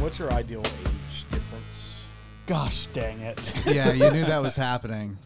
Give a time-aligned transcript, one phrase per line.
[0.00, 2.04] what's your ideal age difference?
[2.46, 3.38] Gosh dang it.
[3.66, 5.18] Yeah, you knew that was happening.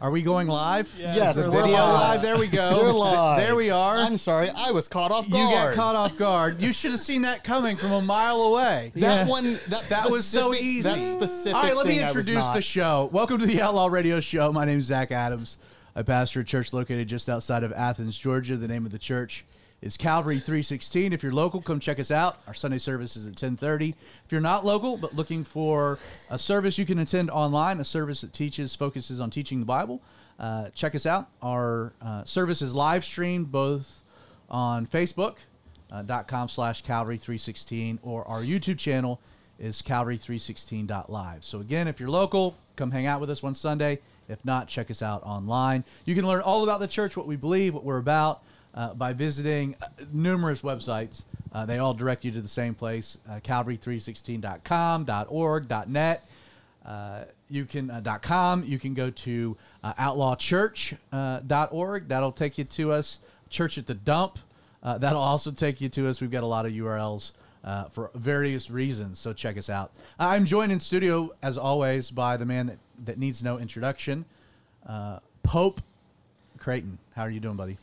[0.00, 0.90] Are we going live?
[0.98, 1.92] Yes, Is the we're video live.
[1.92, 2.22] live.
[2.22, 2.78] There we go.
[2.82, 3.38] We're live.
[3.38, 3.98] There we are.
[3.98, 5.50] I'm sorry, I was caught off guard.
[5.50, 6.62] you got caught off guard.
[6.62, 8.92] You should have seen that coming from a mile away.
[8.94, 9.28] That Yeah.
[9.28, 9.58] one.
[9.68, 10.80] That, That was so easy.
[10.82, 11.54] That specific.
[11.54, 13.10] All right, let me thing I introduce the show.
[13.12, 14.50] Welcome to the Outlaw Radio Show.
[14.52, 15.58] My name is Zach Adams.
[15.94, 18.56] I pastor a church located just outside of Athens, Georgia.
[18.56, 19.44] The name of the church
[19.82, 21.12] is Calvary 316.
[21.12, 22.40] If you're local, come check us out.
[22.46, 23.94] Our Sunday service is at 10:30.
[24.24, 25.98] If you're not local but looking for
[26.28, 30.02] a service you can attend online, a service that teaches focuses on teaching the Bible,
[30.38, 31.28] uh, check us out.
[31.42, 34.02] Our uh, service is live streamed both
[34.48, 35.36] on Facebook
[35.90, 39.20] uh, dot com slash Calvary 316 or our YouTube channel
[39.58, 41.44] is Calvary316.live.
[41.44, 43.98] So again, if you're local, come hang out with us one Sunday.
[44.26, 45.84] If not, check us out online.
[46.06, 48.42] You can learn all about the church, what we believe, what we're about,
[48.74, 51.24] uh, by visiting uh, numerous websites.
[51.52, 56.24] Uh, they all direct you to the same place: uh, Calvary316.com, .org, .net.
[56.84, 58.64] Uh, you can uh, .com.
[58.64, 62.08] You can go to uh, outlawchurch.org.
[62.08, 63.18] That'll take you to us.
[63.48, 64.38] Church at the Dump.
[64.82, 66.20] Uh, that'll also take you to us.
[66.20, 67.32] We've got a lot of URLs
[67.64, 69.92] uh, for various reasons, so check us out.
[70.18, 74.24] I'm joined in studio as always by the man that, that needs no introduction,
[74.88, 75.82] uh, Pope
[76.58, 76.98] Creighton.
[77.14, 77.76] How are you doing, buddy?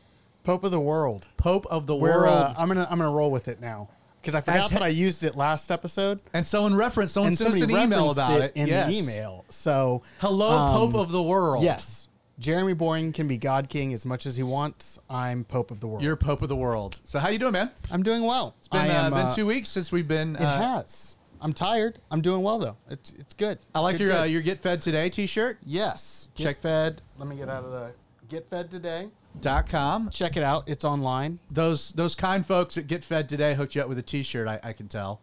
[0.47, 1.27] Pope of the world.
[1.35, 2.29] Pope of the We're, world.
[2.33, 3.89] uh, I'm gonna I'm gonna roll with it now
[4.21, 6.21] because I forgot that I used it last episode.
[6.33, 8.53] and someone referenced, someone and sent us an email referenced about it.
[8.55, 8.87] in yes.
[8.89, 9.43] the email.
[9.49, 11.63] So Hello, um, Pope of the world.
[11.65, 12.07] Yes,
[12.39, 14.99] Jeremy Boring can be God King as much as he wants.
[15.09, 16.01] I'm Pope of the world.
[16.01, 16.97] You're Pope of the world.
[17.03, 17.71] So how you doing, man?
[17.91, 18.55] I'm doing well.
[18.59, 20.37] It's been, I am, uh, been uh, two weeks since we've been.
[20.37, 21.17] It Uh, has.
[21.41, 21.99] I'm tired.
[22.09, 22.77] I'm doing well though.
[22.89, 23.59] It's it's good.
[23.75, 24.21] I like Good, your good.
[24.21, 25.57] uh, your Get Fed Today T-shirt.
[25.65, 26.29] yes.
[26.35, 27.01] Get Check- fed.
[27.17, 27.91] Let me get out of the
[28.29, 29.09] Get Fed today.
[29.41, 30.09] Dot com.
[30.09, 30.67] Check it out.
[30.67, 31.39] It's online.
[31.51, 34.47] Those those kind folks at Get Fed Today hooked you up with a T-shirt.
[34.47, 35.21] I, I can tell.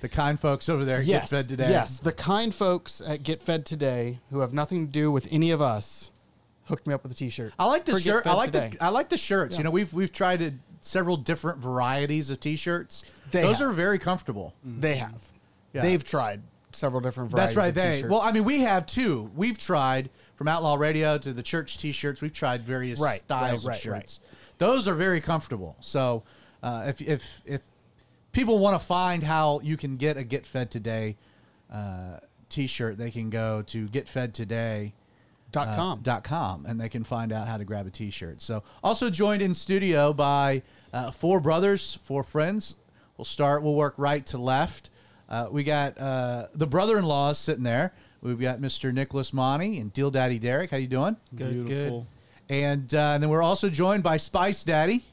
[0.00, 1.30] The kind folks over there at Yes.
[1.30, 1.70] Get Fed Today.
[1.70, 2.00] Yes.
[2.00, 5.60] The kind folks at Get Fed today who have nothing to do with any of
[5.60, 6.10] us
[6.64, 7.52] hooked me up with a T-shirt.
[7.58, 8.26] I like the for Get shirt.
[8.26, 8.70] I Fed like today.
[8.78, 9.58] the I like the shirts.
[9.58, 13.04] You know, we've we've tried it, several different varieties of T-shirts.
[13.30, 13.68] They Those have.
[13.68, 14.54] are very comfortable.
[14.66, 14.80] Mm-hmm.
[14.80, 15.28] They have.
[15.72, 15.82] Yeah.
[15.82, 16.42] They've tried
[16.72, 17.54] several different varieties.
[17.54, 17.68] That's right.
[17.68, 17.92] Of They.
[17.92, 18.10] t-shirts.
[18.10, 19.30] Well, I mean, we have too.
[19.34, 22.20] We've tried from Outlaw Radio to the church T-shirts.
[22.22, 24.20] We've tried various Right, styles right, of right, shirts.
[24.58, 25.76] Those are very comfortable.
[25.80, 26.22] So,
[26.62, 27.62] uh, if if if
[28.32, 31.16] people want to find how you can get a Get Fed Today
[31.72, 34.92] uh, T-shirt, they can go to getfedtoday.
[35.50, 36.00] dot uh, com.
[36.00, 39.42] dot com and they can find out how to grab a t-shirt so also joined
[39.42, 40.62] in studio by
[40.94, 42.76] uh, four brothers four friends
[43.18, 44.88] we'll start we'll work right to left
[45.28, 50.10] uh, we got uh, the brother-in-laws sitting there we've got mr nicholas monty and deal
[50.10, 50.70] daddy derek.
[50.70, 51.16] How you doing?
[51.34, 52.06] Good, Beautiful.
[52.48, 55.04] and, uh, and then we're also joined by spice daddy.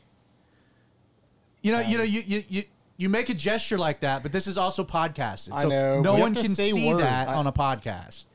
[1.61, 2.63] You know you know you, you you
[2.95, 5.49] you make a gesture like that but this is also podcasted.
[5.53, 6.01] I know.
[6.01, 7.37] no We one can say see that words.
[7.37, 8.25] on a podcast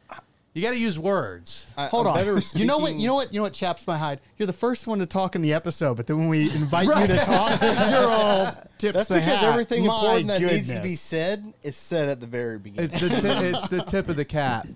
[0.54, 2.18] you got to use words I, Hold I'm on.
[2.18, 2.94] better You know what?
[2.94, 3.32] You know what?
[3.32, 4.20] You know what chaps my hide.
[4.38, 7.06] You're the first one to talk in the episode, but then when we invite you
[7.08, 9.44] to talk, you're all tips That's the because hat.
[9.44, 12.90] everything My important that needs to be said is said at the very beginning.
[12.92, 14.66] It's the, ti- it's the tip of the cap.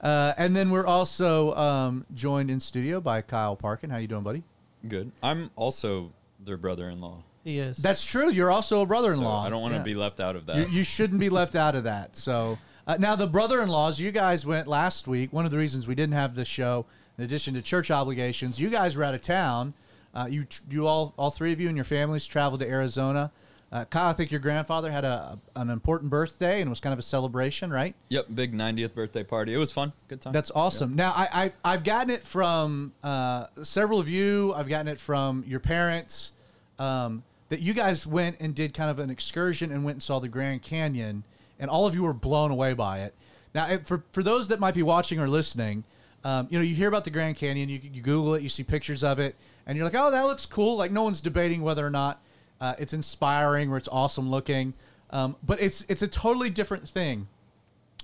[0.00, 3.90] Uh, and then we're also um, joined in studio by Kyle Parkin.
[3.90, 4.42] How you doing, buddy?
[4.88, 5.10] Good.
[5.22, 6.12] I'm also
[6.44, 7.22] their brother-in-law.
[7.44, 7.76] He is.
[7.78, 8.30] That's true.
[8.30, 9.44] You're also a brother-in-law.
[9.46, 9.84] I don't want to Yeah.
[9.84, 10.56] be left out of that.
[10.56, 12.16] You, you shouldn't be left out of that.
[12.16, 14.00] So uh, now the brother-in-laws.
[14.00, 15.32] You guys went last week.
[15.32, 16.86] One of the reasons we didn't have the show,
[17.18, 19.74] in addition to church obligations, you guys were out of town.
[20.14, 23.30] Uh, you you all all three of you and your families traveled to Arizona.
[23.72, 26.92] Uh, Kyle, I think your grandfather had a an important birthday and it was kind
[26.92, 27.94] of a celebration, right?
[28.08, 29.52] yep, big 90th birthday party.
[29.52, 29.92] It was fun.
[30.08, 30.32] Good time.
[30.32, 30.94] That's awesome.
[30.94, 34.54] Now, I, I I've gotten it from uh, several of you.
[34.54, 36.32] I've gotten it from your parents
[36.78, 40.20] um, that you guys went and did kind of an excursion and went and saw
[40.20, 41.24] the Grand Canyon,
[41.58, 43.14] and all of you were blown away by it.
[43.54, 45.84] Now, for for those that might be watching or listening,
[46.24, 48.64] um, you know, you hear about the Grand Canyon, you, you Google it, you see
[48.64, 49.36] pictures of it,
[49.66, 50.76] and you're like, oh, that looks cool.
[50.76, 52.22] Like no one's debating whether or not
[52.60, 54.74] uh, it's inspiring or it's awesome looking,
[55.10, 57.28] um, but it's it's a totally different thing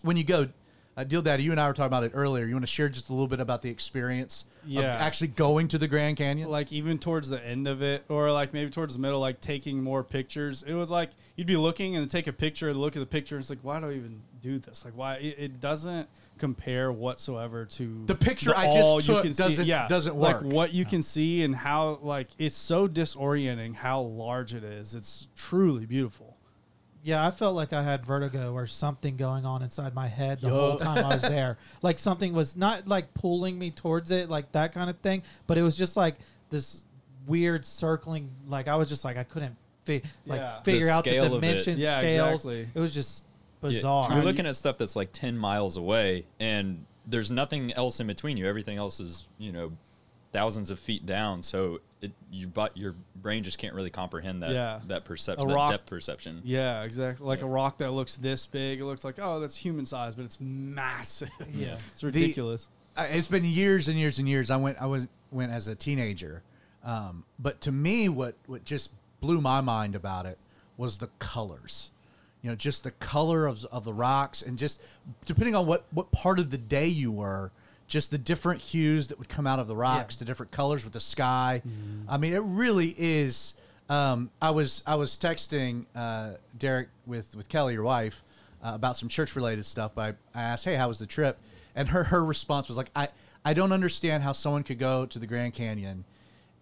[0.02, 0.48] when you go,
[0.96, 2.44] uh, Deal Daddy, you and I were talking about it earlier.
[2.46, 4.82] You want to share just a little bit about the experience of Yeah.
[4.82, 6.50] actually going to the Grand Canyon?
[6.50, 9.82] like even towards the end of it or like maybe towards the middle like taking
[9.82, 13.00] more pictures it was like you'd be looking and take a picture and look at
[13.00, 15.60] the picture and it's like why do i even do this like why it, it
[15.60, 16.08] doesn't
[16.38, 20.42] compare whatsoever to The picture I just all took doesn't- doesn't work.
[20.42, 24.94] like what you can see and how like it's so disorienting how large it is
[24.94, 26.31] it's truly beautiful
[27.04, 30.48] yeah, I felt like I had vertigo or something going on inside my head the
[30.50, 31.58] whole time I was there.
[31.82, 35.58] Like something was not like pulling me towards it, like that kind of thing, but
[35.58, 36.14] it was just like
[36.50, 36.84] this
[37.26, 38.30] weird circling.
[38.46, 40.60] Like I was just like I couldn't fi- like Yeah.
[40.62, 41.34] figure The out the scale of it.
[41.34, 42.44] dimensions, Yeah, scales.
[42.44, 42.68] exactly.
[42.74, 43.24] It was just
[43.62, 44.12] Yeah, bizarre.
[44.12, 48.36] You're looking at stuff that's like 10 miles away, and there's nothing else in between
[48.36, 48.46] you.
[48.46, 49.72] Everything else is, you know,
[50.32, 51.42] thousands of feet down.
[51.42, 54.80] So it, you, but your brain just can't really comprehend that Yeah.
[54.88, 56.42] that perception, A that depth perception.
[56.44, 57.26] Yeah, exactly.
[57.26, 60.24] Like a rock that looks this big, it looks like oh, that's human size, but
[60.24, 61.30] it's massive.
[61.54, 61.78] Yeah.
[61.92, 62.68] it's ridiculous.
[62.96, 64.50] Uh, it's been years and years and years.
[64.50, 66.42] I went I was went as a teenager,
[66.84, 68.90] um, but to me, what what just
[69.20, 70.36] blew my mind about it
[70.76, 71.90] was the colors.
[72.42, 74.80] You know, just the color of of the rocks, and just
[75.24, 77.52] depending on what what part of the day you were,
[77.92, 80.94] just the different hues that would come out of the rocks, the different colors with
[80.94, 81.60] the sky.
[82.08, 83.52] I mean, it really is.
[83.90, 88.24] Um, I was I was texting uh, Derek with with Kelly, your wife,
[88.64, 89.92] uh, about some church related stuff.
[89.94, 91.38] But I, I asked, "Hey, how was the trip?"
[91.74, 93.08] And her her response was like, "I
[93.44, 96.04] I don't understand how someone could go to the Grand Canyon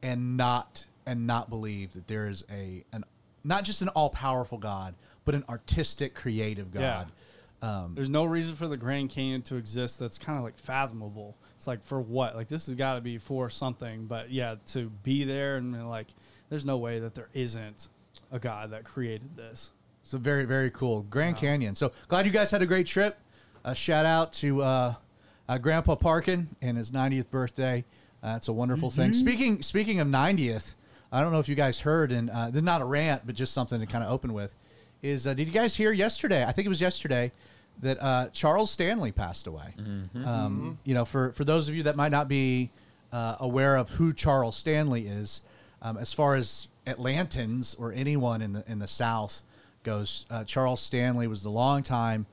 [0.03, 3.05] and not and not believe that there is a an
[3.45, 7.05] not just an all powerful God, but an artistic, creative Yeah.
[7.61, 10.59] God." Um, There's no reason for the Grand Canyon to exist that's kind of like
[10.59, 11.37] fathomable.
[11.57, 12.37] It's like for what?
[12.37, 14.07] Like this has got to be for something.
[14.07, 16.09] But yeah, to be there and like,
[16.49, 17.89] there's no way that there isn't
[18.33, 19.71] a God that created this.
[20.05, 21.75] So very very cool Grand Canyon.
[21.75, 23.19] So glad you guys had a great trip.
[23.65, 24.95] A shout out to uh,
[25.49, 27.85] uh, Grandpa Parkin and his 90th birthday.
[28.23, 29.13] Uh, it's a wonderful thing.
[29.13, 30.75] Speaking speaking of 90th,
[31.13, 33.35] I don't know if you guys heard, and uh, this is not a rant, but
[33.35, 34.55] just something to kind of open with.
[35.03, 36.45] Is uh, did you guys hear yesterday?
[36.45, 37.33] I think it was yesterday
[37.83, 39.75] that uh, Charles Stanley passed away.
[40.27, 42.71] Um, you know, for for those of you that might not be
[43.13, 45.43] uh, aware of who Charles Stanley is,
[45.83, 49.43] um, as far as Atlantans or anyone in the in the South
[49.85, 52.27] goes, uh, Charles Stanley was the longtime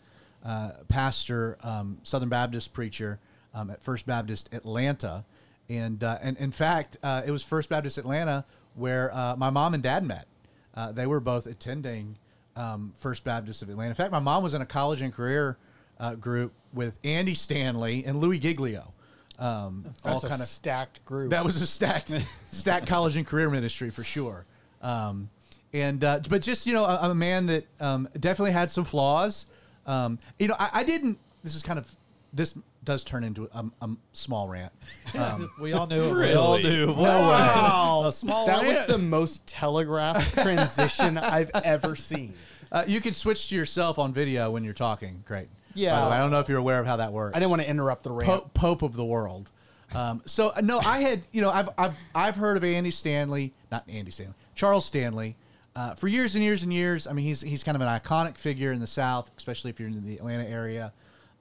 [0.46, 3.20] uh, pastor, um, Southern Baptist preacher
[3.54, 5.24] um, at First Baptist Atlanta,
[5.70, 8.44] and uh, and in fact, uh, it was First Baptist Atlanta
[8.76, 10.28] where uh, my mom and dad met.
[10.76, 12.16] Uh, they were both attending
[12.58, 13.90] um, First Baptist of Atlanta.
[13.90, 15.58] In fact, my mom was in a college and career
[16.00, 18.94] uh, group with Andy Stanley and Louis Giglio.
[19.40, 21.30] Um, That's all a kind of stacked group.
[21.30, 22.12] that was a stacked,
[22.52, 24.46] stacked college and career ministry for sure.
[24.82, 25.30] Um,
[25.74, 29.46] and uh, but just you know, a, a man that um, definitely had some flaws.
[29.86, 31.20] Um, you know, I, I didn't.
[31.44, 31.94] This is kind of
[32.34, 32.56] this
[32.88, 34.72] does turn into a, a small rant.
[35.18, 36.14] Um, we all knew it.
[36.14, 36.30] Really?
[36.32, 36.92] We all do.
[36.94, 38.04] Wow.
[38.08, 42.34] A small that was the most telegraphed transition I've ever seen.
[42.72, 45.24] uh, you can switch to yourself on video when you're talking.
[45.26, 45.48] Great.
[45.48, 46.02] By Yeah.
[46.04, 47.36] the way, I don't know if you're aware of how that works.
[47.36, 48.26] I didn't want to interrupt the rant.
[48.30, 49.50] Pope, Pope of the world.
[49.96, 53.54] Um, so uh, no, I had you know I've, I've I've heard of Andy Stanley,
[53.72, 55.36] not Andy Stanley, Charles Stanley,
[55.76, 57.08] uh, for years and years and years.
[57.08, 59.90] I mean, he's he's kind of an iconic figure in the South, especially if you're
[59.90, 60.92] in the Atlanta area.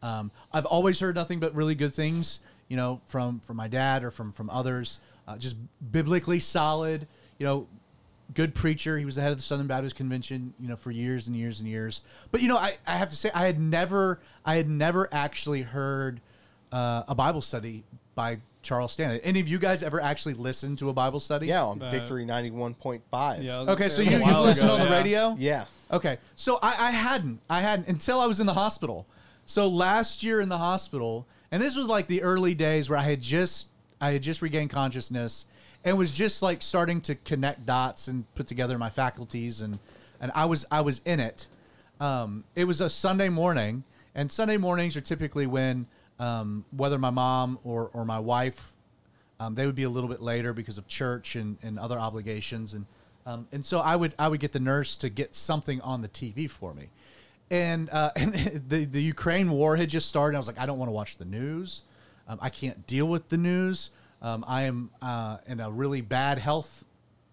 [0.06, 4.04] Um, I've always heard nothing but really good things, you know, from from my dad
[4.04, 5.00] or from from others.
[5.28, 5.56] Uh, just
[5.90, 7.06] biblically solid,
[7.38, 7.66] you know,
[8.34, 8.96] good preacher.
[8.98, 11.58] He was the head of the Southern Baptist Convention, you know, for years and years
[11.60, 12.02] and years.
[12.30, 15.62] But you know, I, I have to say, I had never, I had never actually
[15.62, 16.20] heard
[16.70, 17.82] uh, a Bible study
[18.14, 19.20] by Charles Stanley.
[19.24, 21.48] Any of you guys ever actually listened to a Bible study?
[21.48, 23.42] Yeah, on Uh, Victory 91.5.
[23.42, 24.98] Yeah, I was gonna Okay, so you you while listened ago, on the yeah.
[24.98, 25.36] radio?
[25.38, 25.64] Yeah.
[25.90, 29.06] Okay, so I, I hadn't, I hadn't until I was in the hospital.
[29.46, 33.02] So last year in the hospital, and this was like the early days where I
[33.02, 33.68] had just,
[34.00, 35.46] I had just regained consciousness
[35.84, 39.78] and was just like starting to connect dots and put together my faculties, and
[40.20, 41.46] and I was, I was in it.
[42.00, 43.84] Um, it was a Sunday morning,
[44.14, 45.86] and Sunday mornings are typically when,
[46.18, 48.76] um, whether my mom or or my wife
[49.38, 52.74] um, they would be a little bit later because of church and, and other obligations,
[52.74, 52.86] and
[53.26, 56.08] um, and so I would I would get the nurse to get something on the
[56.08, 56.88] TV for me,
[57.50, 58.34] and uh, and
[58.68, 60.36] the the Ukraine war had just started.
[60.36, 61.82] I was like, I don't want to watch the news.
[62.28, 63.90] Um, I can't deal with the news.
[64.20, 66.84] Um, I am uh, in a really bad health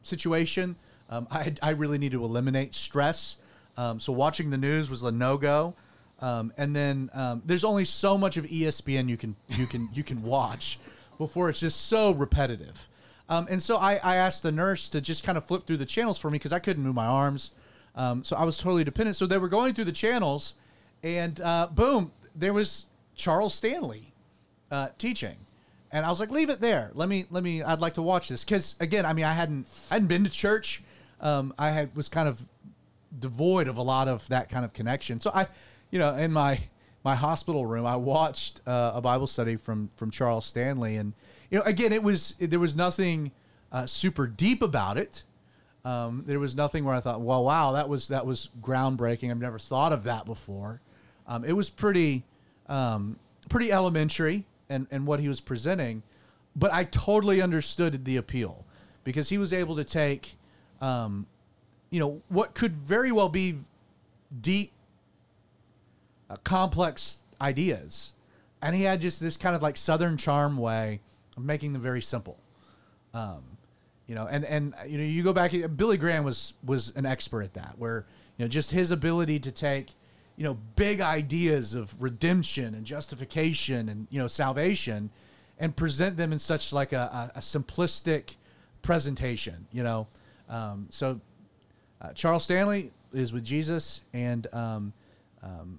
[0.01, 0.75] situation.
[1.09, 3.37] Um, I I really need to eliminate stress.
[3.75, 5.73] Um, so watching the news was a no go.
[6.19, 10.03] Um, and then um, there's only so much of ESPN you can you can you
[10.03, 10.79] can watch
[11.17, 12.87] before it's just so repetitive.
[13.29, 16.19] And so I, I asked the nurse to just kind of flip through the channels
[16.19, 17.49] for me because I couldn't move my arms.
[17.95, 19.15] Um, so I was totally dependent.
[19.15, 20.55] So they were going through the channels,
[21.03, 24.13] and uh, boom, there was Charles Stanley
[24.71, 25.35] uh, teaching,
[25.91, 26.91] and I was like, "Leave it there.
[26.93, 27.61] Let me let me.
[27.61, 30.29] I'd like to watch this because again, I mean, I hadn't I hadn't been to
[30.29, 30.81] church.
[31.21, 32.41] Um, I had was kind of
[33.19, 35.19] devoid of a lot of that kind of connection.
[35.19, 35.47] So I,
[35.91, 36.59] you know, in my
[37.03, 41.13] my hospital room, I watched uh, a Bible study from from Charles Stanley, and
[41.49, 43.31] you know, again, it was there was nothing
[43.71, 45.23] uh, super deep about it.
[45.85, 49.31] Um, there was nothing where I thought, well, wow, that was that was groundbreaking.
[49.31, 50.81] I've never thought of that before.
[51.27, 52.23] Um, it was pretty
[52.67, 53.17] um,
[53.49, 56.03] pretty elementary and and what he was presenting,
[56.55, 58.65] but I totally understood the appeal
[59.03, 60.37] because he was able to take
[60.83, 61.27] um,
[61.89, 63.55] you know, what could very well be
[64.41, 64.71] deep,
[66.29, 68.15] uh, complex ideas,
[68.61, 70.99] and he had just this kind of like Southern charm way
[71.37, 72.37] of making them very simple.
[73.13, 73.43] Um,
[74.07, 75.53] you know, and and you know, you go back.
[75.75, 78.05] Billy Graham was was an expert at that, where
[78.37, 79.93] you know, just his ability to take
[80.35, 85.09] you know big ideas of redemption and justification and you know salvation
[85.59, 88.35] and present them in such like a, a, a simplistic
[88.81, 90.07] presentation you know
[90.49, 91.19] um, so
[92.01, 94.91] uh, charles stanley is with jesus and um,
[95.43, 95.77] um,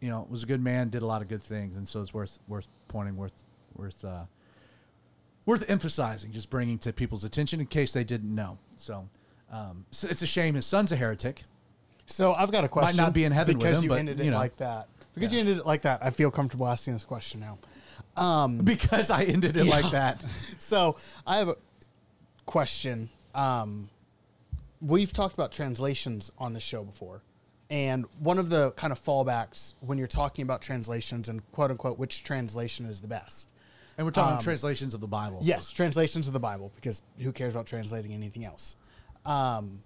[0.00, 2.12] you know was a good man did a lot of good things and so it's
[2.12, 4.24] worth worth pointing worth worth uh,
[5.48, 9.06] worth emphasizing just bringing to people's attention in case they didn't know so,
[9.50, 11.44] um, so it's a shame his son's a heretic
[12.04, 12.96] So I've got a question.
[12.96, 14.38] Might not be in heaven with because him, you but, ended it you know.
[14.38, 14.88] like that.
[15.14, 17.58] Because you ended it like that, I feel comfortable asking this question now.
[18.16, 20.24] Um, because i ended it like that
[20.58, 21.56] so I have a
[22.46, 23.10] question.
[23.34, 23.90] Um,
[24.80, 27.22] we've talked about translations on the show before,
[27.70, 31.98] and one of the kind of fallbacks when you're talking about translations and quote unquote
[31.98, 33.50] which translation is the best.
[33.98, 35.40] And we're talking Um, translations of the Bible.
[35.42, 38.76] Yes, translations of the Bible because who cares about translating anything else?
[39.26, 39.82] Um,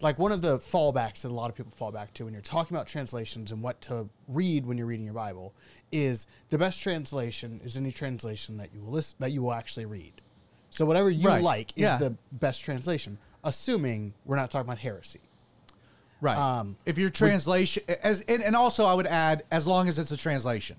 [0.00, 2.40] like one of the fallbacks that a lot of people fall back to when you're
[2.40, 5.52] talking about translations and what to read when you're reading your Bible
[5.92, 9.84] is the best translation is any translation that you will list, that you will actually
[9.86, 10.22] read.
[10.70, 11.42] So whatever you Right.
[11.42, 11.96] like is Yeah.
[11.98, 15.20] the best translation, assuming we're not talking about heresy.
[16.20, 16.36] Right.
[16.36, 20.10] Um, if your translation, as and, and also I would add, as long as it's
[20.12, 20.76] a translation.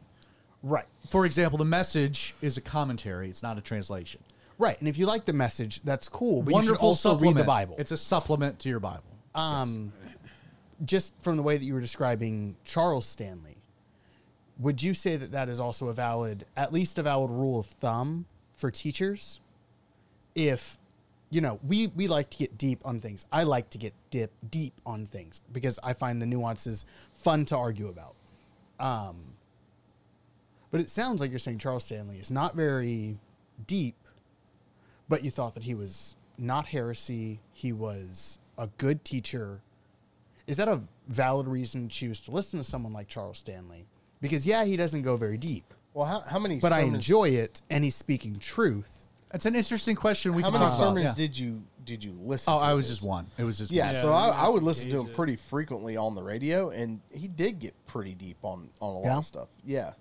[0.64, 0.86] Right.
[1.10, 4.22] For example, the message is a commentary; it's not a translation.
[4.58, 4.78] Right.
[4.80, 6.44] And if you like the message, that's cool.
[6.44, 7.38] But you Wonderful should also supplement.
[7.38, 7.76] read the Bible.
[7.78, 9.04] It's a supplement to your Bible.
[9.34, 9.94] Um,
[10.86, 13.56] just from the way that you were describing Charles Stanley,
[14.60, 17.68] would you say that that is also a valid, at least a valid rule of
[17.68, 18.26] thumb
[18.58, 19.40] for teachers?
[20.36, 20.78] If
[21.30, 23.26] you know, we we like to get deep on things.
[23.32, 27.58] I like to get dip deep on things because I find the nuances fun to
[27.58, 28.16] argue about.
[28.80, 29.36] Um,
[30.72, 33.18] but it sounds like you're saying Charles Stanley is not very
[33.68, 33.96] deep,
[35.08, 37.40] but you thought that he was not heresy.
[37.54, 39.62] He was a good teacher.
[40.48, 43.88] Is that a valid reason to choose to listen to someone like Charles Stanley?
[44.22, 47.62] Because yeah, he doesn't go very deep, Well, how, how many but I enjoy it,
[47.70, 49.04] and he's speaking truth.
[49.32, 50.34] That's an interesting question.
[50.34, 51.14] We How many sermons Yeah.
[51.16, 52.66] did you did you listen Oh, to?
[52.66, 52.98] I was this?
[52.98, 53.28] just one.
[53.38, 53.94] It was just Yeah, one.
[53.96, 55.14] Yeah, so I, I would listen to him it.
[55.16, 59.06] pretty frequently on the radio, and he did get pretty deep on on a lot
[59.06, 59.18] Yeah?
[59.18, 59.48] of stuff.
[59.64, 59.96] Yeah, A-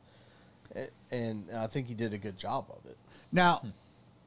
[1.10, 2.96] and I think he did a good job of it.
[3.32, 3.62] Now,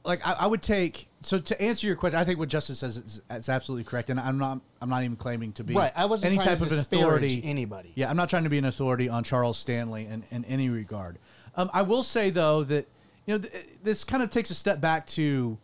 [0.04, 2.98] like I, I would take so to answer your question, I think what Justice says
[2.98, 6.06] is, is absolutely correct, and I'm not I'm not even claiming to be Right, I
[6.06, 7.42] wasn't any type to of an authority.
[7.44, 7.92] anybody.
[7.96, 11.20] Yeah, I'm not trying to be an authority on Charles Stanley in, in any regard.
[11.56, 12.88] Um, I will say though that
[13.26, 15.58] you know th- this kind of takes a step back to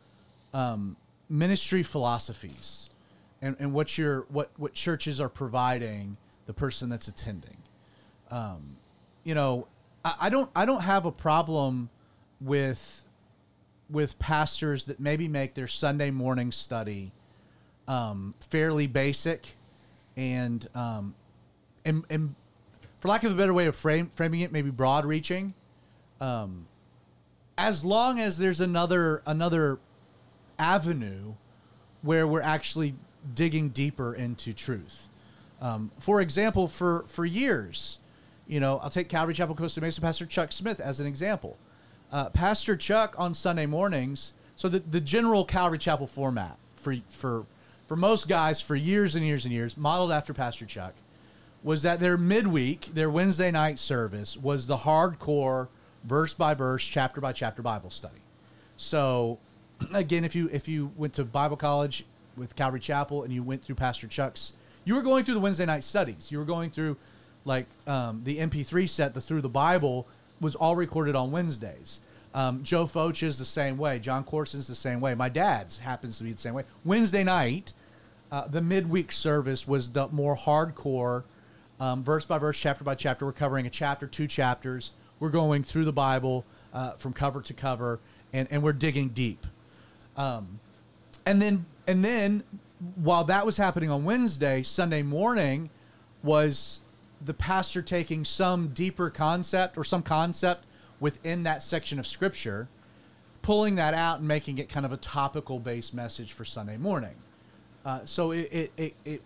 [0.53, 0.97] um,
[1.29, 2.89] ministry philosophies
[3.41, 7.57] and, and what your what what churches are providing the person that's attending
[9.27, 9.67] you know,
[10.21, 11.89] I, don't I don't have a problem
[12.39, 13.05] with
[13.89, 17.11] with pastors that maybe make their Sunday morning study
[17.87, 19.55] um, fairly basic
[20.15, 21.15] and um,
[21.85, 22.35] and and
[22.99, 25.53] for lack of a better way of frame, framing it, maybe broad reaching.
[26.19, 26.67] Um,
[27.57, 29.79] as long as there's another another
[30.59, 31.33] avenue
[32.01, 32.95] where we're actually
[33.33, 35.09] digging deeper into truth.
[35.61, 37.99] Um, for example, for for years,
[38.47, 41.57] you know, I'll take Calvary Chapel Costa Mesa Pastor Chuck Smith as an example.
[42.11, 44.33] Uh, Pastor Chuck on Sunday mornings.
[44.55, 47.45] So the the general Calvary Chapel format for for
[47.85, 50.93] for most guys for years and years and years, modeled after Pastor Chuck,
[51.63, 55.67] was that their midweek, their Wednesday night service was the hardcore
[56.03, 58.21] verse by verse, chapter by chapter Bible study.
[58.77, 59.39] So
[59.93, 63.63] again, if you if you went to Bible college with Calvary Chapel and you went
[63.63, 64.53] through Pastor Chuck's,
[64.85, 66.31] you were going through the Wednesday night studies.
[66.31, 66.97] You were going through
[67.47, 70.07] like um, the MP3 set, the Through the Bible
[70.39, 72.01] was all recorded on Wednesdays.
[72.33, 73.97] Um, Joe Focht is the same way.
[73.99, 75.15] Jon Courson's the same way.
[75.15, 76.65] My dad's happens to be the same way.
[76.85, 77.73] Wednesday night,
[78.31, 81.23] uh, the midweek service was the more hardcore,
[81.79, 83.25] um, verse by verse, chapter by chapter.
[83.25, 84.91] We're covering a chapter, two chapters.
[85.19, 87.99] We're going through the Bible uh, from cover to cover,
[88.33, 89.47] and, and we're digging deep.
[90.15, 90.59] Um,
[91.25, 92.43] and then and then
[92.95, 95.69] while that was happening on Wednesday, Sunday morning
[96.21, 96.81] was
[97.23, 100.65] the pastor taking some deeper concept or some concept
[100.99, 102.67] within that section of scripture,
[103.41, 107.15] pulling that out and making it kind of a topical based message for Sunday morning.
[107.85, 109.21] Uh, so it, it, it, it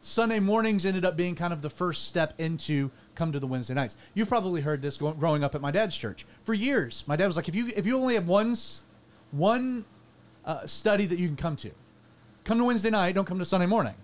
[0.00, 3.74] Sunday mornings ended up being kind of the first step into come to the Wednesday
[3.74, 3.96] nights.
[4.14, 7.02] You've probably heard this going, growing up at my dad's church for years.
[7.06, 8.54] My dad was like, if you if you only have one
[9.32, 9.84] one
[10.44, 11.72] uh, study that you can come to,
[12.44, 13.94] come to Wednesday night, don't come to Sunday morning,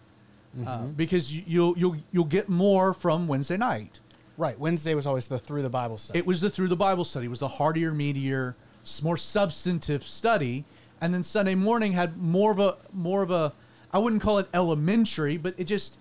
[0.66, 4.00] uh, because you, you'll you'll you'll get more from Wednesday night.
[4.36, 4.58] Right.
[4.58, 6.18] Wednesday was always the through the Bible study.
[6.18, 7.26] It was the through the Bible study.
[7.26, 8.54] It was the heartier, meatier,
[9.02, 10.64] more substantive study,
[11.00, 13.52] and then Sunday morning had more of a more of a
[13.92, 15.98] I wouldn't call it elementary, but it just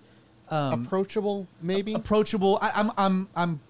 [0.48, 1.94] approachable, maybe.
[1.94, 2.58] approachable.
[2.60, 3.60] I, I'm I'm I'm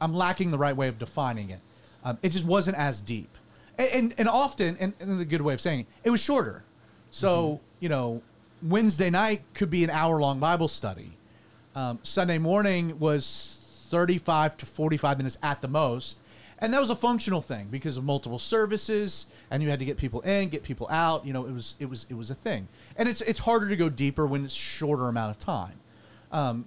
[0.00, 1.60] I'm lacking the right way of defining it.
[2.04, 3.36] Um, it just wasn't as deep,
[3.78, 6.64] and and, and often, and, and the good way of saying it, it was shorter.
[7.10, 8.22] So you know,
[8.62, 11.12] Wednesday night could be an hour long Bible study.
[11.74, 16.18] Um, Sunday morning was 35 to 45 minutes at the most.
[16.58, 19.96] And that was a functional thing because of multiple services and you had to get
[19.96, 22.68] people in, get people out, you know, it was it was it was a thing.
[22.96, 25.72] And it's it's harder to go deeper when it's shorter amount of time.
[26.30, 26.66] Um,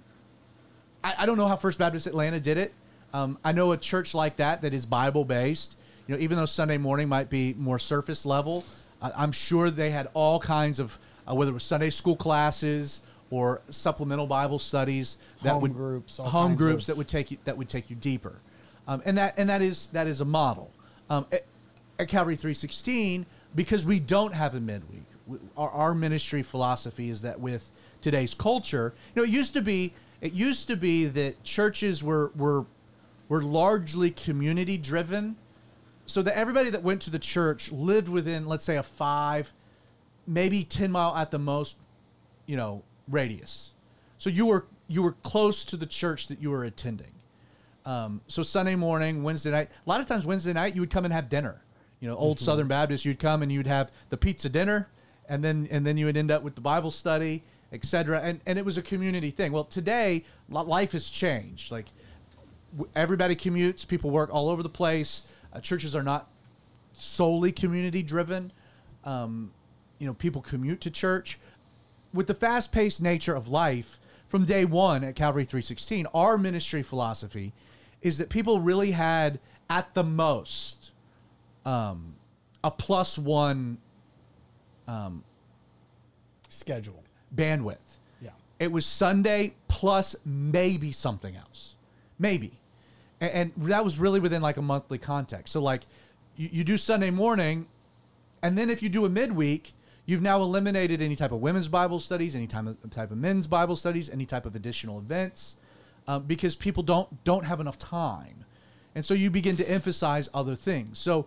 [1.02, 2.74] I, I don't know how First Baptist Atlanta did it.
[3.12, 5.78] Um, I know a church like that that is Bible based.
[6.06, 8.64] You know, even though Sunday morning might be more surface level,
[9.00, 10.98] I, I'm sure they had all kinds of
[11.28, 13.00] uh, whether it was Sunday school classes
[13.30, 17.38] or supplemental Bible studies that Home would groups, home groups of- that would take you
[17.44, 18.40] that would take you deeper,
[18.86, 20.70] um, and that and that is that is a model.
[21.10, 21.44] Um, at,
[21.98, 27.22] at Calvary 316, because we don't have a midweek, we- our, our ministry philosophy is
[27.22, 31.42] that with today's culture, you know, it used to be it used to be that
[31.44, 32.66] churches were were
[33.28, 35.36] were largely community driven,
[36.06, 39.50] so that everybody that went to the church lived within, let's say, a five,
[40.26, 41.76] maybe ten mile at the most,
[42.46, 43.72] you know, radius.
[44.18, 47.12] So you were you were close to the church that you were attending.
[47.86, 51.04] Um, so Sunday morning, Wednesday night, a lot of times Wednesday night you would come
[51.04, 51.62] and have dinner.
[52.00, 54.88] You know, old Southern Baptist, you'd come and you'd have the pizza dinner,
[55.28, 58.20] and then and then you would end up with the Bible study, etc.
[58.20, 59.52] And and it was a community thing.
[59.52, 61.72] Well, today life has changed.
[61.72, 61.86] Like
[62.94, 65.22] everybody commutes, people work all over the place.
[65.52, 66.28] Uh, churches are not
[66.94, 68.52] solely community driven.
[69.04, 69.52] Um,
[69.98, 71.38] you know, people commute to church.
[72.12, 77.52] With the fast-paced nature of life from day one at Calvary 316 our ministry philosophy
[78.02, 79.38] is that people really had
[79.70, 80.90] at the most
[81.64, 82.14] um,
[82.62, 83.78] a plus one
[86.48, 87.02] Schedule.
[87.34, 87.76] bandwidth.
[88.20, 88.30] Yeah.
[88.58, 91.74] it was sunday plus maybe something else.
[92.18, 92.60] Maybe.
[93.20, 95.52] And, and that was really within like a monthly context.
[95.52, 95.82] So like
[96.36, 97.66] you, you do sunday morning
[98.42, 99.72] and then if you do a midweek
[100.06, 103.46] you've now eliminated any type of women's bible studies any type of, type of men's
[103.46, 105.56] bible studies any type of additional events
[106.06, 108.44] um, because people don't don't have enough time.
[108.94, 110.98] And so you begin to emphasize other things.
[110.98, 111.26] So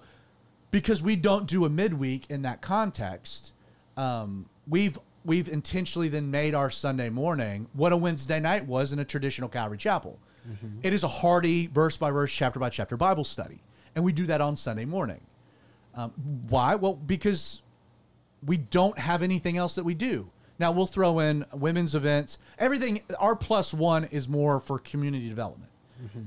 [0.72, 3.54] because we don't do a midweek in that context
[3.96, 9.00] um, we've we've intentionally then made our sunday morning what a wednesday night was in
[9.00, 10.20] a traditional calvary chapel.
[10.84, 13.62] It is a hearty verse by verse chapter by chapter bible study.
[13.96, 15.22] And we do that on sunday morning.
[15.96, 16.12] Um,
[16.48, 16.76] why?
[16.76, 17.63] Well, because
[18.45, 20.30] we don't have anything else that we do.
[20.60, 22.38] Now we'll throw in women's events.
[22.58, 25.71] Everything our plus one is more for community development,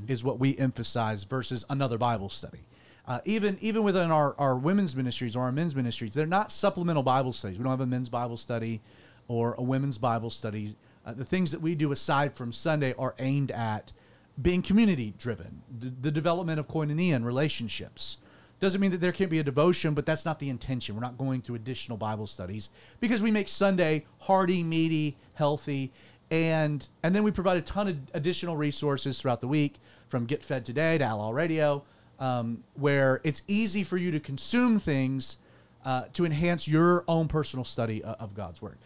[0.08, 2.60] is what we emphasize versus another Bible study.
[3.06, 7.02] Uh, even even within our, our women's ministries or our men's ministries, they're not supplemental
[7.02, 7.58] Bible studies.
[7.58, 8.80] We don't have a men's Bible study
[9.26, 10.76] or a women's Bible study.
[11.04, 13.92] Uh, the things that we do aside from Sunday are aimed at
[14.40, 18.18] being community driven, the, the development of koinonia and relationships.
[18.60, 20.94] Doesn't mean that there can't be a devotion, but that's not the intention.
[20.94, 22.68] We're not going through additional Bible studies
[23.00, 25.92] because we make Sunday hearty, meaty, healthy,
[26.30, 29.76] and and then we provide a ton of additional resources throughout the week,
[30.08, 31.82] from Get Fed Today to Outlaw Radio,
[32.18, 35.38] um, where it's easy for you to consume things
[35.86, 38.76] uh, to enhance your own personal study of God's Word.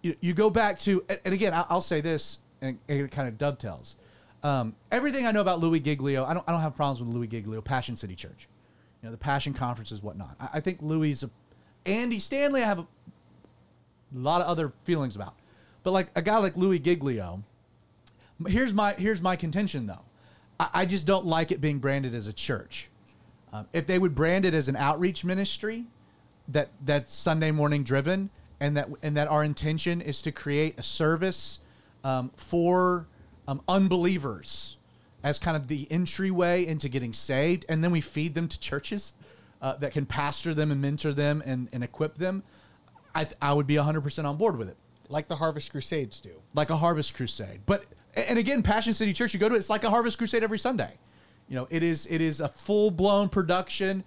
[0.00, 3.36] You, you go back to, and- again, I'll say this, and, and it kind of
[3.36, 3.96] dovetails.
[4.42, 7.26] Um, everything I know about Louis Giglio, I don't, I don't have problems with Louis
[7.26, 8.48] Giglio, Passion City Church
[9.02, 10.36] you know, the passion conferences, whatnot.
[10.40, 11.30] I, I think Louis, a,
[11.86, 12.86] Andy Stanley, I have a
[14.12, 15.34] lot of other feelings about,
[15.82, 17.42] but like a guy like Louis Giglio,
[18.46, 20.04] here's my here's my contention though,
[20.58, 22.88] I, I just don't like it being branded as a church.
[23.52, 25.84] Um, if they would brand it as an outreach ministry,
[26.48, 30.82] that that's Sunday morning driven, and that and that our intention is to create a
[30.82, 31.60] service
[32.04, 33.06] um, for
[33.48, 34.76] um, unbelievers
[35.22, 39.12] as kind of the entryway into getting saved, and then we feed them to churches
[39.62, 42.42] uh, that can pastor them and mentor them and, and equip them.
[43.14, 44.76] I, I would be 100% on board with it
[45.08, 46.30] Like the Harvest Crusades do.
[46.54, 47.60] like a harvest crusade.
[47.66, 50.42] But and again, Passion City Church, you go to it, it's like a harvest crusade
[50.42, 50.92] every Sunday.
[51.48, 54.04] You know, it is it is a full blown production.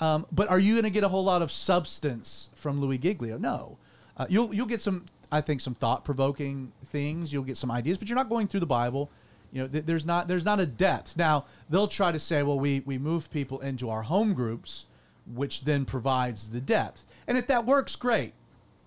[0.00, 3.38] Um, but are you going to get a whole lot of substance from Louis Giglio?
[3.38, 3.78] No.
[4.16, 7.32] Uh, you'll you'll get some, I think, some thought provoking things.
[7.32, 9.10] You'll get some ideas, but you're not going through the Bible.
[9.52, 11.16] You know, th- there's not there's not a depth.
[11.16, 14.86] Now they'll try to say, well, we we move people into our home groups,
[15.32, 17.04] which then provides the depth.
[17.26, 18.34] And if that works, great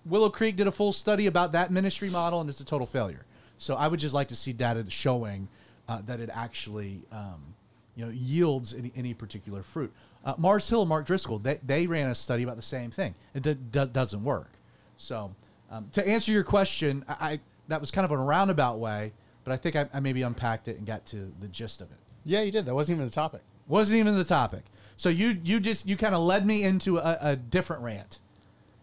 [0.04, 3.24] Willow Creek did a full study about that ministry model, and it's a total failure.
[3.58, 5.48] So I would just like to see data showing
[5.88, 7.54] uh, that it actually, um,
[7.94, 9.92] you know, yields any, any particular fruit.
[10.24, 13.14] Uh, Mars Hill, Mark Driscoll, they, they ran a study about the same thing.
[13.34, 14.50] It do, do, doesn't work.
[14.96, 15.34] So
[15.70, 19.12] um, to answer your question, I, I that was kind of a roundabout way,
[19.44, 21.98] but I think I, I maybe unpacked it and got to the gist of it.
[22.24, 22.66] Yeah, you did.
[22.66, 23.40] That wasn't even the topic.
[23.66, 24.64] Wasn't even the topic.
[24.96, 28.18] So you you just you kind of led me into a, a different rant.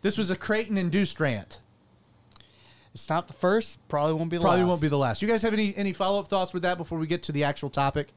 [0.01, 1.59] This was a Creighton induced rant.
[2.93, 3.77] It's not the first.
[3.87, 4.69] Probably won't be the Probably last.
[4.69, 5.21] won't be the last.
[5.21, 7.43] You guys have any any follow up thoughts with that before we get to the
[7.43, 8.07] actual topic?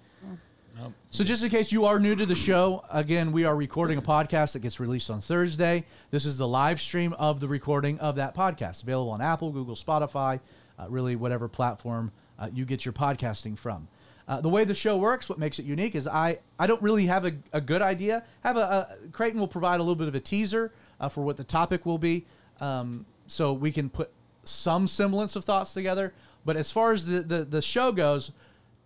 [0.78, 0.92] Nope.
[1.10, 4.02] So just in case you are new to the show, again, we are recording a
[4.02, 5.84] podcast that gets released on Thursday.
[6.10, 9.74] This is the live stream of the recording of that podcast, available on Apple, Google,
[9.74, 10.40] Spotify,
[10.78, 13.86] uh, really whatever platform uh, you get your podcasting from.
[14.26, 17.06] Uh, the way the show works, what makes it unique is I, I don't really
[17.06, 18.22] have a, a good idea.
[18.42, 21.36] Have a, a Creighton will provide a little bit of a teaser uh, for what
[21.36, 22.26] the topic will be,
[22.60, 24.10] um, so we can put
[24.44, 26.14] some semblance of thoughts together.
[26.44, 28.32] But as far as the, the, the show goes,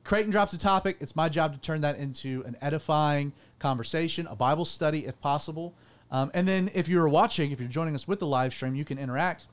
[0.03, 0.97] Creighton drops a topic.
[1.01, 5.75] It's my job to turn that into an edifying conversation, a Bible study if possible.
[6.11, 8.85] Um, and then if you're watching, if you're joining us with the live stream, you
[8.85, 9.47] can interact,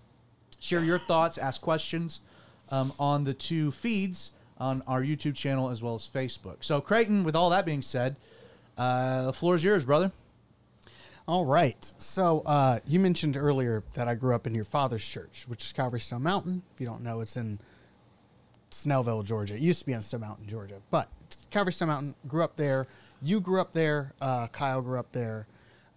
[0.60, 2.22] share your thoughts, ask questions
[2.72, 6.58] um, on the two feeds on our YouTube channel as well as Facebook.
[6.64, 8.16] So, Creighton, with all that being said,
[8.78, 10.12] uh, the floor is yours, brother.
[11.28, 11.92] All right.
[11.98, 15.72] So uh, you mentioned earlier that I grew up in your father's church, which is
[15.72, 16.64] Calvary Stone Mountain.
[16.74, 17.60] If you don't know, it's in
[18.72, 19.54] Snellville, Georgia.
[19.56, 21.10] It used to be on Stone Mountain, Georgia, but
[21.52, 22.16] Calvary Stone Mountain.
[22.28, 22.88] Grew up there.
[23.22, 24.14] You grew up there.
[24.20, 25.48] Uh, Kyle grew up there.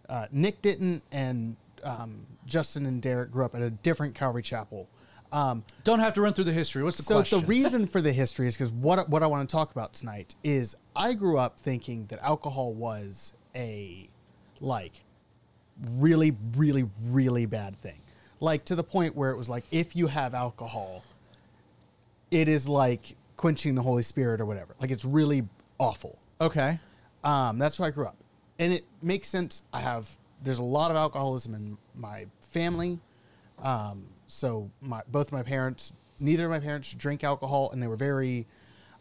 [0.09, 4.89] Uh, Nick didn't, and um, Justin and Derek grew up at a different Calvary Chapel.
[5.35, 6.85] Um, Don't have to run through the history.
[6.85, 7.41] What's the so question?
[7.41, 10.37] the reason for the history is because what what I want to talk about tonight
[10.45, 14.09] is I grew up thinking that alcohol was a
[14.61, 15.03] like
[15.97, 18.01] really really really bad thing,
[18.39, 21.03] like to the point where it was like if you have alcohol,
[22.31, 24.77] it is like quenching the Holy Spirit or whatever.
[24.81, 26.17] Like it's really awful.
[26.41, 26.79] okay.
[27.25, 28.17] Um, that's where I grew up,
[28.61, 29.63] and it makes sense.
[29.73, 33.01] I have there's a lot of alcoholism in my family.
[33.61, 37.97] Um, so my both my parents, neither of my parents drink alcohol, and they were
[37.97, 38.47] very.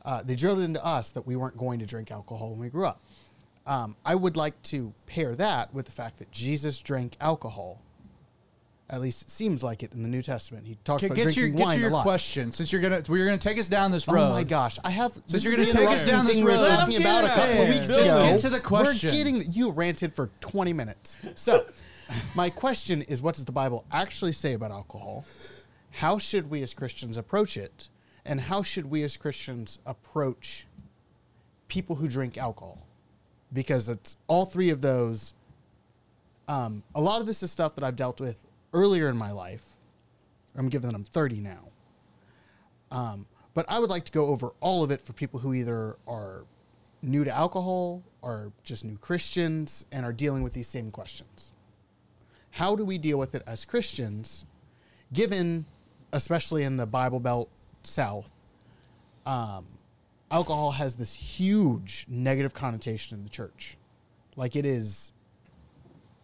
[0.06, 2.86] Uh, they drilled into us that we weren't going to drink alcohol when we grew
[2.86, 3.02] up.
[3.65, 7.82] Um, I would like to pair that with the fact that Jesus drank alcohol.
[8.89, 10.65] At least it seems like it in the New Testament.
[10.67, 12.04] He talks Okay, about get your drinking get wine to your a lot.
[12.04, 14.28] question since you're gonna we're gonna take us down this road.
[14.28, 14.78] Oh my gosh!
[14.84, 15.13] I have.
[15.26, 17.69] Since you're gonna take us down this we were road- talking about a couple of
[17.69, 18.19] weeks Just ago.
[18.19, 19.10] get to the question.
[19.12, 19.52] We're getting.
[19.54, 21.15] You ranted for 20 minutes.
[21.36, 21.65] So,
[22.36, 25.26] my question is, what does the Bible actually say about alcohol?
[25.91, 27.89] How should we as Christians approach it,
[28.26, 30.67] and how should we as Christians approach
[31.67, 32.88] people who drink alcohol?
[33.52, 35.34] Because it's all three of those.
[36.47, 38.38] Um, a lot of this is stuff that I've dealt with
[38.73, 39.63] earlier in my life.
[40.56, 41.69] I'm given that I'm 30 now.
[42.91, 45.97] Um, but I would like to go over all of it for people who either
[46.08, 46.45] are
[47.02, 51.52] new to alcohol or just new Christians and are dealing with these same questions.
[52.53, 54.45] How do we deal with it as Christians,
[55.11, 55.65] given,
[56.11, 57.49] especially in the Bible Belt
[57.81, 58.29] South,
[59.25, 59.65] um,
[60.29, 63.75] alcohol has this huge negative connotation in the church?
[64.35, 65.11] Like it is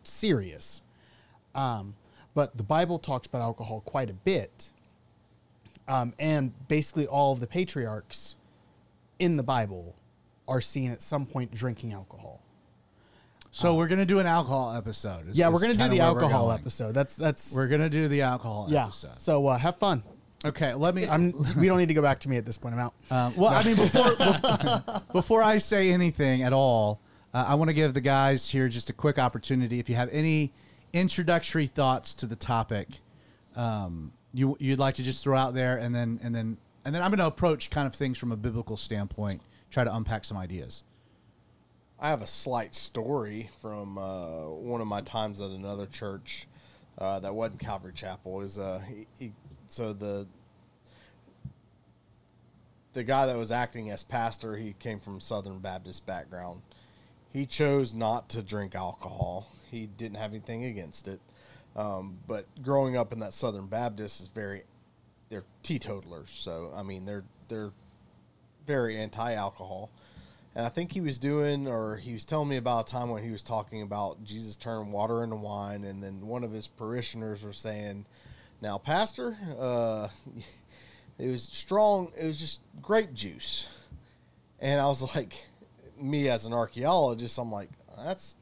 [0.04, 0.84] serious.
[1.56, 1.96] Um,
[2.36, 4.70] but the Bible talks about alcohol quite a bit.
[5.88, 8.36] Um, and basically, all of the patriarchs
[9.18, 9.96] in the Bible
[10.48, 12.44] are seen at some point drinking alcohol.
[13.52, 15.30] So we're gonna do an alcohol episode.
[15.30, 16.60] is- Yeah, we're gonna do kinda the where we're alcohol going.
[16.60, 16.92] episode.
[16.94, 18.84] That's that's We're gonna do the alcohol yeah.
[18.86, 19.18] episode.
[19.18, 20.04] So uh, have fun.
[20.46, 21.08] Okay, let me.
[21.08, 21.34] I'm.
[21.58, 22.76] we don't need to go back to me at this point.
[22.76, 22.94] I'm out.
[23.12, 27.02] Um, well, I mean, before before, before I say anything at all,
[27.34, 29.80] uh, I want to give the guys here just a quick opportunity.
[29.80, 30.54] If you have any
[30.94, 32.88] introductory thoughts to the topic,
[33.56, 37.02] um, you you'd like to just throw out there, and then and then and then
[37.02, 40.38] I'm going to approach kind of things from a biblical standpoint, try to unpack some
[40.38, 40.84] ideas.
[42.02, 46.48] I have a slight story from uh, one of my times at another church
[46.98, 48.42] uh, that wasn't Calvary Chapel.
[48.42, 49.34] Is uh, he, he,
[49.68, 50.26] so the
[52.94, 56.62] the guy that was acting as pastor, he came from Southern Baptist background.
[57.32, 59.52] He chose not to drink alcohol.
[59.70, 61.20] He didn't have anything against it,
[61.76, 64.64] um, but growing up in that Southern Baptist is very
[65.30, 66.32] they're teetotalers.
[66.32, 67.72] So I mean they're they're
[68.66, 69.90] very anti-alcohol.
[70.56, 73.24] And I think he was doing, or he was telling me about a time when
[73.24, 77.44] he was talking about Jesus turned water into wine, and then one of his parishioners
[77.44, 78.06] were saying,
[78.62, 80.10] "Now, Pastor, uh,
[81.20, 82.12] it was strong.
[82.18, 83.70] It was just grape juice."
[84.60, 85.46] And I was like,
[86.02, 88.36] me as an archaeologist, I'm like, that's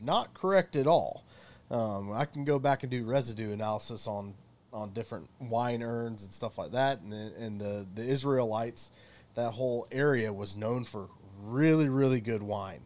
[0.00, 1.24] not correct at all.
[1.70, 4.34] Um, I can go back and do residue analysis on
[4.72, 8.90] on different wine urns and stuff like that, and the, and the the Israelites,
[9.34, 11.08] that whole area was known for
[11.42, 12.80] really really good wine.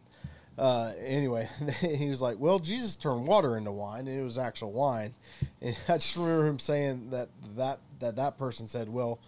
[0.57, 4.71] Uh, anyway, he was like, "Well, Jesus turned water into wine, and it was actual
[4.71, 5.13] wine."
[5.61, 9.19] And I just remember him saying that that that that person said, "Well."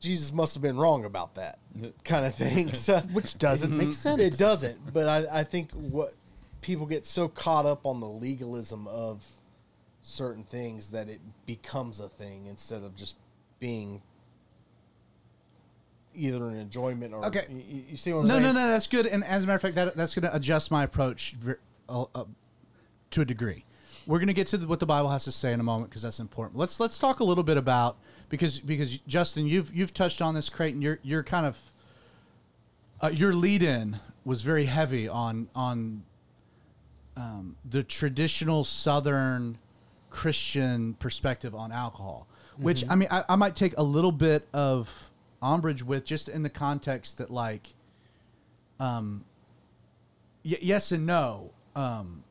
[0.00, 1.58] Jesus must have been wrong about that
[2.04, 2.70] kind of thing.
[2.74, 4.20] So, Which doesn't make sense.
[4.20, 6.12] it doesn't, but I, I think what
[6.60, 9.26] people get so caught up on the legalism of
[10.02, 13.14] certain things that it becomes a thing instead of just
[13.60, 14.02] being
[16.14, 17.46] either an enjoyment or Okay.
[17.50, 18.42] You, you see what I'm No, saying?
[18.42, 18.60] no, no.
[18.66, 18.68] No.
[18.68, 19.06] That's good.
[19.06, 22.04] And as a matter of fact, that that's going to adjust my approach ver- uh,
[22.14, 22.24] uh,
[23.10, 23.64] to a degree.
[24.06, 25.90] We're going to get to the, what the Bible has to say in a moment
[25.90, 26.58] because that's important.
[26.58, 27.96] Let's let's talk a little bit about
[28.28, 30.82] because because Justin, you've you've touched on this, Creighton.
[30.82, 31.58] You're you're kind of
[33.02, 36.02] uh, your lead in was very heavy on on
[37.16, 39.56] um, the traditional Southern
[40.10, 42.26] Christian perspective on alcohol,
[42.58, 45.10] which I mean I, I might take a little bit of
[45.44, 47.74] umbrage with just in the context that like
[48.80, 49.24] um
[50.44, 52.24] y- yes and no um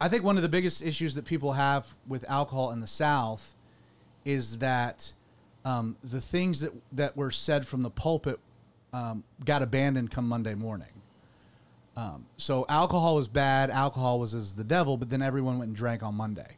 [0.00, 3.56] I think one of the biggest issues that people have with alcohol in the South
[4.26, 5.14] is that
[5.64, 8.38] um, the things that that were said from the pulpit
[8.92, 10.88] um, got abandoned come Monday morning.
[11.96, 13.70] Um, so alcohol was bad.
[13.70, 16.56] Alcohol was as the devil, but then everyone went and drank on Monday,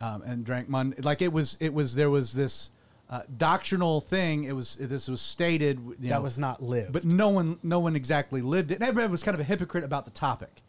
[0.00, 1.00] um, and drank Monday.
[1.00, 2.72] Like it was, it was there was this
[3.08, 4.44] uh, doctrinal thing.
[4.44, 5.78] It was this was stated.
[5.78, 6.92] You that know, was not lived.
[6.92, 8.76] but no one no one exactly lived it.
[8.76, 10.62] And everybody was kind of a hypocrite about the topic.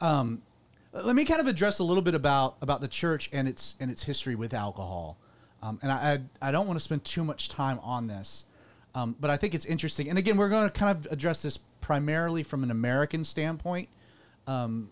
[0.00, 0.42] Um,
[0.92, 3.90] let me kind of address a little bit about about the church and its and
[3.90, 5.18] its history with alcohol.
[5.62, 8.44] Um, and I, I I don't want to spend too much time on this,
[8.94, 10.08] um, but I think it's interesting.
[10.08, 13.88] And again, we're going to kind of address this primarily from an American standpoint.
[14.46, 14.90] Um,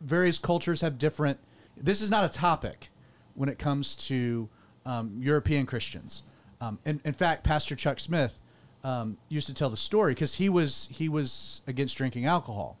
[0.00, 1.38] various cultures have different.
[1.76, 2.88] This is not a topic
[3.34, 4.48] when it comes to
[4.88, 6.22] um, European Christians.
[6.60, 8.40] Um, in, in fact, Pastor Chuck Smith
[8.82, 12.78] um, used to tell the story because he was he was against drinking alcohol.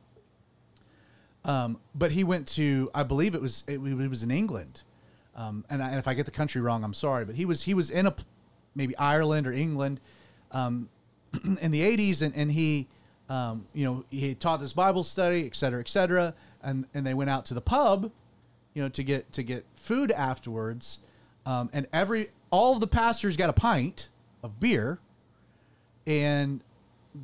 [1.44, 4.82] Um, but he went to, I believe it was it, was in England,
[5.36, 7.24] um, and, I, and if I get the country wrong, I'm sorry.
[7.24, 8.14] But he was he was in a
[8.74, 10.00] maybe Ireland or England
[10.50, 10.88] um,
[11.60, 12.88] in the 80s, and, and he
[13.74, 17.30] you know he taught this Bible study, et cetera, et cetera, and and they went
[17.30, 18.10] out to the pub,
[18.74, 21.00] you know, to get to get food afterwards,
[21.48, 24.10] um, and every all of the pastors got a pint
[24.42, 24.98] of beer,
[26.06, 26.60] and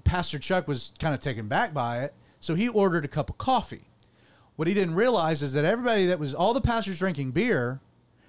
[0.04, 3.36] Pastor Chuck was kind of taken back by it, so he ordered a cup of
[3.36, 3.84] coffee.
[4.56, 7.80] What he didn't realize is that everybody that was all the pastors drinking beer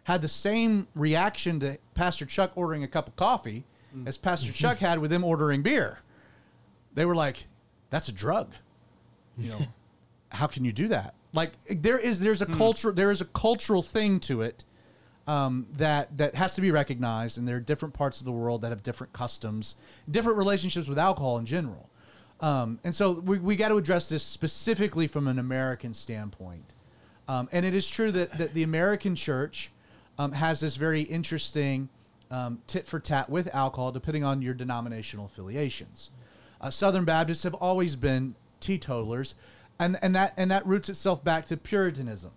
[0.03, 3.63] had the same reaction to Pastor Chuck ordering a cup of coffee
[4.05, 5.99] as Pastor Chuck had with them ordering beer.
[6.93, 7.47] They were like,
[7.89, 8.51] "That's a drug."
[9.37, 9.59] You know,
[10.29, 11.13] how can you do that?
[11.31, 14.65] Like there is there's a culture there is a cultural thing to it
[15.27, 18.61] um, that that has to be recognized, and there are different parts of the world
[18.61, 19.75] that have different customs,
[20.09, 21.89] different relationships with alcohol in general.
[22.41, 26.73] Um, and so we, we got to address this specifically from an American standpoint.
[27.27, 29.71] Um, and it is true that, that the American church
[30.19, 31.89] um, has this very interesting
[32.29, 36.11] um, tit for tat with alcohol, depending on your denominational affiliations.
[36.59, 39.35] Uh, Southern Baptists have always been teetotalers,
[39.79, 42.31] and, and that and that roots itself back to Puritanism.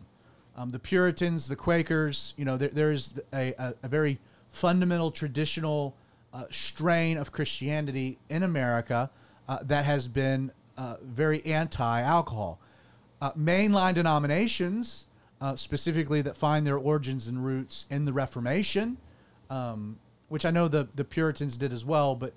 [0.59, 4.19] Um, the Puritans, the Quakers, you know, there, there's a, a, a very
[4.49, 5.95] fundamental traditional
[6.35, 9.09] uh, strain of Christianity in America
[9.49, 12.59] uh, that has been uh, very anti-alcohol.
[13.23, 15.07] Uh, mainline denominations,
[15.41, 18.97] uh, specifically that find their origins and roots in the Reformation,
[19.51, 19.97] um,
[20.29, 22.33] which I know the the Puritans did as well, but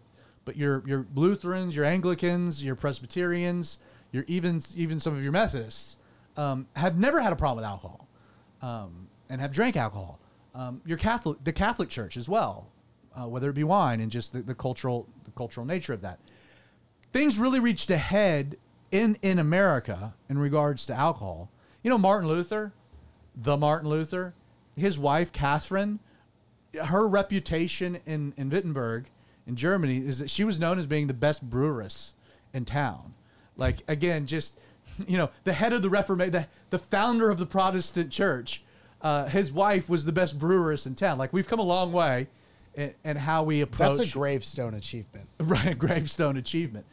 [0.45, 3.79] but your your Lutherans, your Anglicans, your Presbyterians,
[4.11, 5.97] your even even some of your Methodists
[6.37, 8.07] um, have never had a problem with alcohol
[8.61, 10.19] um, and have drank alcohol.
[10.53, 12.67] Um, your Catholic, the Catholic Church as well,
[13.15, 16.19] uh, whether it be wine and just the, the cultural the cultural nature of that.
[17.13, 18.57] Things really reached a head
[18.91, 21.49] in in America in regards to alcohol.
[21.83, 22.73] You know, Martin Luther,
[23.35, 24.33] the Martin Luther,
[24.75, 25.99] his wife Catherine,
[26.85, 29.05] her reputation in in Wittenberg,
[29.47, 32.13] in Germany, is that she was known as being the best breweress
[32.53, 33.13] in town.
[33.55, 34.57] Like again, just
[35.07, 38.63] you know, the head of the Reformation, the, the founder of the Protestant Church,
[39.01, 41.17] uh, his wife was the best breweress in town.
[41.17, 42.27] Like we've come a long way,
[42.75, 45.27] in, in how we approach That's a gravestone achievement.
[45.39, 46.85] right a gravestone achievement.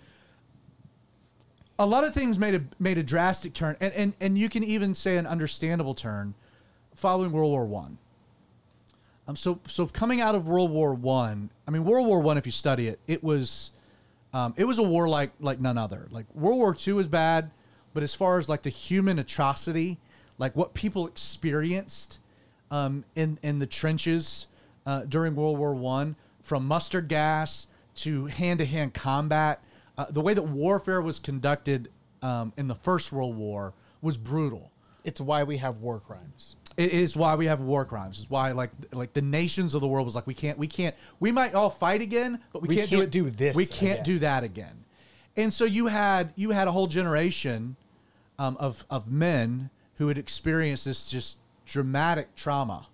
[1.79, 4.65] A lot of things made a made a drastic turn, and and, and you can
[4.65, 6.35] even say an understandable turn,
[6.95, 7.99] following World War One.
[9.29, 12.47] Um, so so coming out of World War One, I, mean World War One, if
[12.47, 13.71] you study it, it was,
[14.33, 16.09] um, it was a war like like none other.
[16.11, 17.53] Like World War Two is bad,
[17.95, 19.99] but as far as like the human atrocity,
[20.39, 22.19] like what people experienced
[22.71, 24.47] um, in in the trenches
[24.87, 29.63] uh, during World War One, from mustard gas to hand to hand combat,
[29.97, 31.91] uh, the way that warfare was conducted
[32.23, 34.71] um, in the First World War was brutal.
[35.05, 36.55] It's why we have war crimes.
[36.77, 38.19] It is why we have war crimes.
[38.21, 40.95] It's why like like the nations of the world was like we can't we can't
[41.19, 43.25] we might all fight again, but we, We can't, can't do it.
[43.25, 44.05] do this We can't again.
[44.05, 44.85] do that again.
[45.39, 47.77] And so you had you had a whole generation
[48.41, 52.89] um, of of men who had experienced this just dramatic trauma.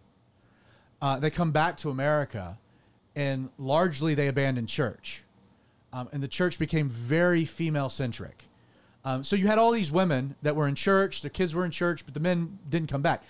[1.00, 2.58] Uh, they come back to America,
[3.16, 5.22] and largely they abandoned church,
[5.94, 8.44] um, and the church became very female centric.
[9.06, 11.70] Um, so you had all these women that were in church, their kids were in
[11.70, 13.22] church, but the men didn't come back.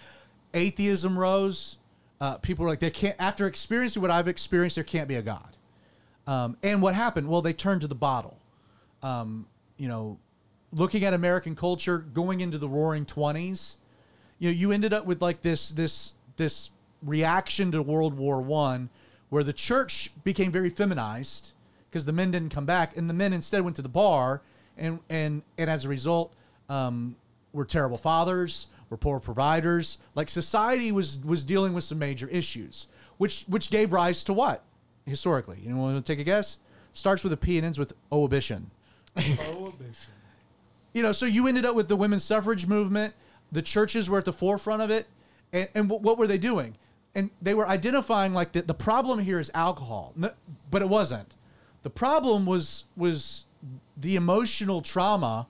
[0.55, 1.79] Atheism rose.
[2.21, 3.17] Uh, people were like, they can't.
[3.21, 5.57] After experiencing what I've experienced, there can't be a God.
[6.27, 7.29] Um, and what happened?
[7.29, 8.39] Well, they turned to the bottle.
[9.05, 10.19] Um, you know,
[10.73, 13.77] looking at American culture, going into the Roaring Twenties,
[14.39, 16.71] you know, you ended up with like this this this
[17.03, 18.89] reaction to World War One,
[19.29, 21.53] where the church became very feminized
[21.91, 24.43] because the men didn't come back, and the men instead went to the bar,
[24.77, 26.35] and and and as a result,
[26.69, 27.15] um,
[27.53, 29.99] were terrible fathers, were poor providers.
[30.15, 32.87] Like society was was dealing with some major issues,
[33.19, 34.65] which which gave rise to what
[35.07, 35.61] historically?
[35.63, 36.59] You want to take a guess?
[36.93, 37.93] Starts with a P and ends with
[39.17, 40.09] ohibition
[40.95, 43.15] you know, so you ended up with the women's suffrage movement.
[43.53, 45.07] The churches were at the forefront of it,
[45.53, 46.77] and, and wh- what were they doing?
[47.17, 50.31] And they were identifying like the, the problem here is alcohol, N-
[50.71, 51.35] but it wasn't.
[51.83, 53.45] The problem was was
[53.97, 55.47] the emotional trauma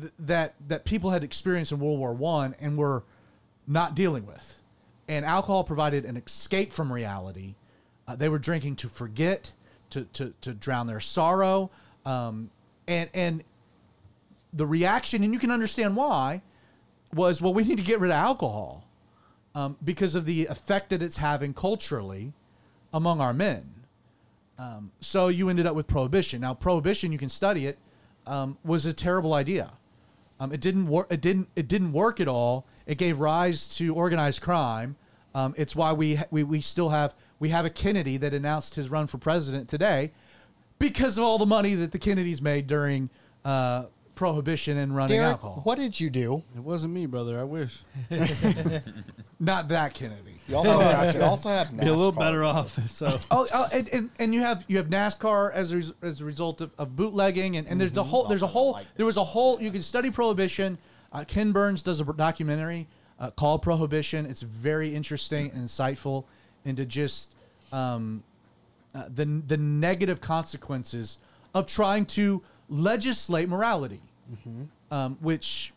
[0.00, 3.02] th- that that people had experienced in World War One and were
[3.66, 4.60] not dealing with,
[5.08, 7.54] and alcohol provided an escape from reality.
[8.08, 9.52] Uh, they were drinking to forget,
[9.90, 11.70] to to to drown their sorrow,
[12.06, 12.50] um,
[12.92, 13.44] and and
[14.52, 16.42] the reaction, and you can understand why,
[17.14, 18.84] was well, we need to get rid of alcohol
[19.54, 22.32] um, because of the effect that it's having culturally
[22.92, 23.64] among our men.
[24.58, 26.40] Um, so you ended up with prohibition.
[26.40, 27.78] Now, prohibition, you can study it,
[28.26, 29.72] um, was a terrible idea.
[30.38, 31.06] Um, it didn't work.
[31.10, 31.48] It didn't.
[31.56, 32.66] It didn't work at all.
[32.86, 34.96] It gave rise to organized crime.
[35.34, 38.90] Um, it's why we, we we still have we have a Kennedy that announced his
[38.90, 40.12] run for president today
[40.82, 43.08] because of all the money that the Kennedys made during
[43.44, 43.84] uh,
[44.16, 45.60] prohibition and running Derek, alcohol.
[45.62, 46.42] what did you do?
[46.56, 47.38] It wasn't me, brother.
[47.38, 47.78] I wish.
[49.40, 50.40] Not that Kennedy.
[50.48, 52.78] You also, have, you also have Be a little better off.
[52.88, 56.20] So Oh, oh and, and, and you have you have NASCAR as a, res- as
[56.20, 59.16] a result of, of bootlegging, and, and there's a whole there's a whole there was
[59.16, 60.78] a whole you can study prohibition.
[61.12, 62.88] Uh, Ken Burns does a documentary
[63.20, 64.26] uh, called Prohibition.
[64.26, 66.24] It's very interesting and insightful
[66.64, 67.34] into just
[67.70, 68.24] um,
[68.94, 71.18] uh, the the negative consequences
[71.54, 74.00] of trying to legislate morality,
[74.90, 75.72] um, which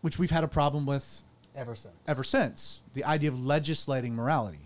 [0.00, 1.22] which we've had a problem with
[1.54, 1.94] Ever since.
[2.06, 2.82] ever since.
[2.94, 4.60] The idea of legislating morality.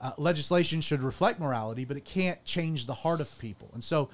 [0.00, 3.68] Uh, legislation should reflect morality, but it can't change the heart of people.
[3.74, 4.08] And so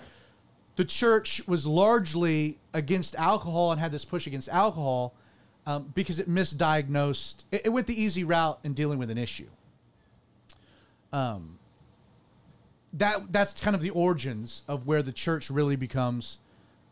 [0.76, 5.14] the church was largely against alcohol and had this push against alcohol
[5.66, 9.48] um, because it misdiagnosed, it, it went the easy route in dealing with an issue.
[11.12, 11.58] Um,
[12.94, 16.38] that that's kind of the origins of where the church really becomes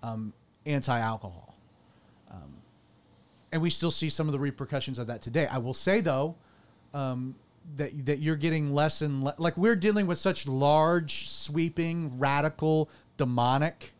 [0.02, 0.32] um,
[0.66, 1.50] anti-alcohol
[3.52, 5.46] and we still see some of the repercussions of that today.
[5.46, 6.36] I will say though
[6.94, 7.34] um,
[7.76, 12.88] that that you're getting less and le- like we're dealing with such large, sweeping, radical,
[13.16, 13.92] demonic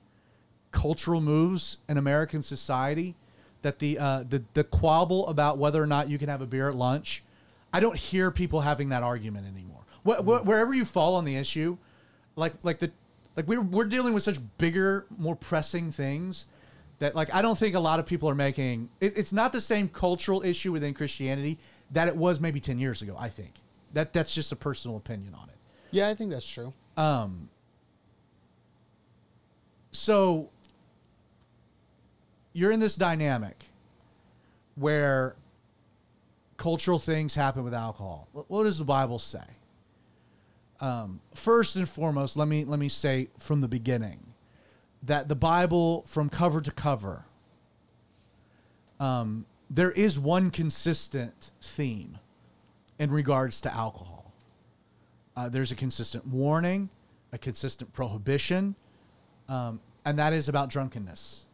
[0.70, 3.16] cultural moves in American society
[3.62, 6.68] that the uh, the the quabble about whether or not you can have a beer
[6.68, 7.22] at lunch,
[7.72, 9.82] I don't hear people having that argument anymore.
[10.06, 11.76] Wh- wh- wherever you fall on the issue,
[12.36, 12.90] like like the
[13.36, 16.46] like we're we're dealing with such bigger, more pressing things
[16.98, 18.90] that like I don't think a lot of people are making.
[19.00, 21.58] It, it's not the same cultural issue within Christianity
[21.90, 23.16] that it was maybe ten years ago.
[23.18, 23.54] I think
[23.92, 25.56] that that's just a personal opinion on it.
[25.90, 26.72] Yeah, I think that's true.
[26.96, 27.48] Um.
[29.92, 30.50] So
[32.52, 33.64] you're in this dynamic
[34.76, 35.34] where
[36.56, 38.28] cultural things happen with alcohol.
[38.32, 39.42] What does the Bible say?
[40.80, 44.20] Um, first and foremost, let me let me say from the beginning
[45.02, 47.24] that the Bible, from cover to cover,
[48.98, 52.18] um, there is one consistent theme
[52.98, 54.32] in regards to alcohol.
[55.36, 56.90] Uh, there's a consistent warning,
[57.32, 58.74] a consistent prohibition,
[59.48, 61.46] um, and that is about drunkenness.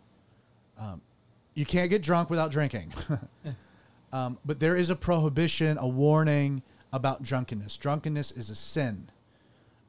[0.78, 1.00] Um,
[1.54, 2.92] you can't get drunk without drinking,
[4.12, 6.62] um, but there is a prohibition, a warning
[6.92, 7.76] about drunkenness.
[7.76, 9.10] Drunkenness is a sin.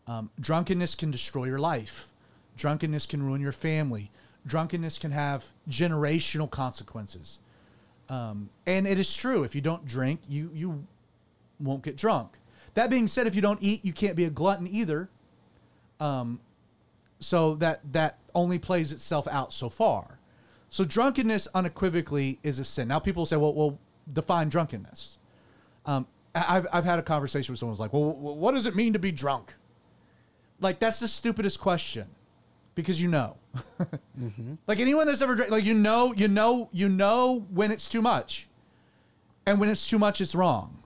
[0.07, 2.09] Um, drunkenness can destroy your life.
[2.55, 4.09] Drunkenness can ruin your family.
[4.47, 7.39] drunkenness can have generational consequences.
[8.09, 9.43] Um, and it is true.
[9.43, 10.87] If you don't drink, you you
[11.59, 12.31] won't get drunk.
[12.73, 15.09] That being said, if you don't eat, you can't be a glutton either.
[15.99, 16.39] Um,
[17.19, 20.19] so that that only plays itself out so far.
[20.69, 22.87] So drunkenness unequivocally is a sin.
[22.87, 23.79] Now people say, well, well,
[24.13, 25.17] define drunkenness.
[25.85, 28.93] Um, I've I've had a conversation with someone who's like, well, what does it mean
[28.93, 29.53] to be drunk?
[30.59, 32.07] Like that's the stupidest question,
[32.75, 33.37] because you know,
[34.19, 34.55] mm-hmm.
[34.65, 38.01] like anyone that's ever drank, like you know, you know, you know when it's too
[38.01, 38.47] much,
[39.45, 40.83] and when it's too much, it's wrong.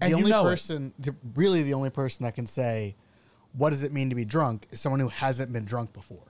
[0.00, 2.94] And the you only know person, the, really the only person that can say,
[3.52, 6.22] what does it mean to be drunk is someone who hasn't been drunk before.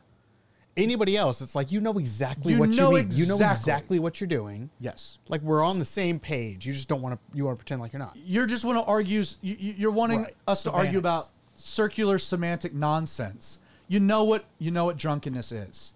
[0.76, 3.08] Anybody else, it's like you know exactly You what know you mean.
[3.12, 3.56] You know exactly.
[3.60, 4.70] exactly what you're doing.
[4.80, 5.18] Yes.
[5.28, 6.64] Like we're on the same page.
[6.64, 7.36] You just don't want to.
[7.36, 8.16] You want to pretend like you're not.
[8.16, 10.36] you're just want to argue you, you- you're wanting Right.
[10.48, 11.24] us to argue about
[11.60, 13.58] circular semantic nonsense.
[13.88, 15.92] You know what you know what drunkenness is.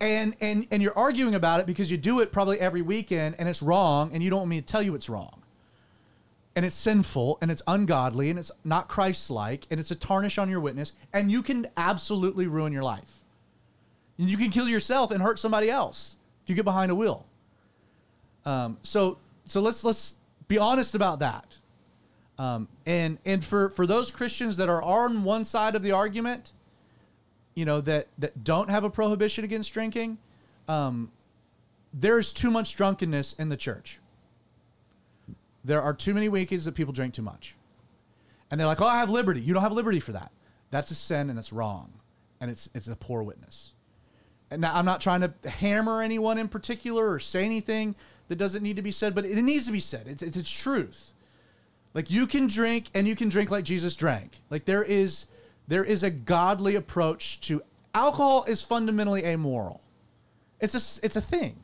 [0.00, 3.48] And and and you're arguing about it because you do it probably every weekend and
[3.48, 5.42] it's wrong and you don't want me to tell you it's wrong.
[6.56, 10.50] And it's sinful and it's ungodly and it's not christ-like and it's a tarnish on
[10.50, 13.20] your witness and you can absolutely ruin your life.
[14.18, 17.26] And you can kill yourself and hurt somebody else if you get behind a wheel.
[18.44, 20.16] Um, so so let's let's
[20.48, 21.58] be honest about that
[22.38, 26.52] um, and and for for those Christians that are on one side of the argument,
[27.54, 30.18] you know that that don't have a prohibition against drinking,
[30.68, 31.10] um,
[31.92, 33.98] there's too much drunkenness in the church.
[35.64, 37.56] There are too many weekends that people drink too much,
[38.50, 40.30] and they're like, "Oh, I have liberty." You don't have liberty for that.
[40.70, 41.92] That's a sin and that's wrong,
[42.40, 43.72] and it's it's a poor witness.
[44.50, 47.96] And now I'm not trying to hammer anyone in particular or say anything
[48.28, 50.06] that doesn't need to be said, but it needs to be said.
[50.06, 51.12] It's it's, it's truth.
[51.94, 54.40] Like you can drink and you can drink like Jesus drank.
[54.50, 55.26] Like there is
[55.66, 57.62] there is a godly approach to
[57.94, 59.82] alcohol is fundamentally amoral.
[60.60, 61.56] It's a it's a thing.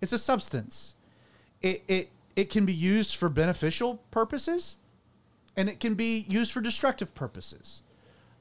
[0.00, 0.94] It's a substance.
[1.62, 4.76] It it it can be used for beneficial purposes
[5.56, 7.82] and it can be used for destructive purposes.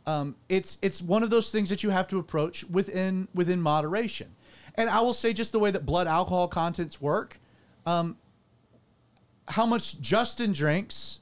[0.05, 4.35] Um, it's it's one of those things that you have to approach within within moderation.
[4.75, 7.39] And I will say just the way that blood alcohol contents work,
[7.85, 8.17] um,
[9.47, 11.19] how much Justin drinks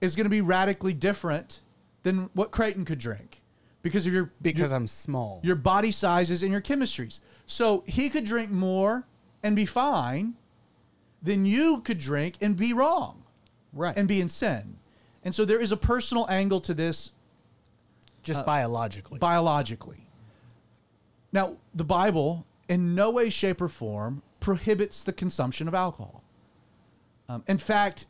[0.00, 1.60] is going to be radically different
[2.02, 3.42] than what Creighton could drink
[3.82, 5.40] because of your Because your, I'm small.
[5.42, 7.20] your body sizes and your chemistries.
[7.46, 9.06] So he could drink more
[9.42, 10.34] and be fine
[11.22, 13.24] than you could drink and be wrong
[13.72, 13.96] right.
[13.96, 14.76] and be in sin.
[15.24, 17.12] And so there is a personal angle to this
[18.22, 19.18] just uh, biologically.
[19.18, 20.06] biologically.
[21.32, 26.22] Now, the Bible in no way, shape, or form prohibits the consumption of alcohol.
[27.28, 28.06] Um, in fact,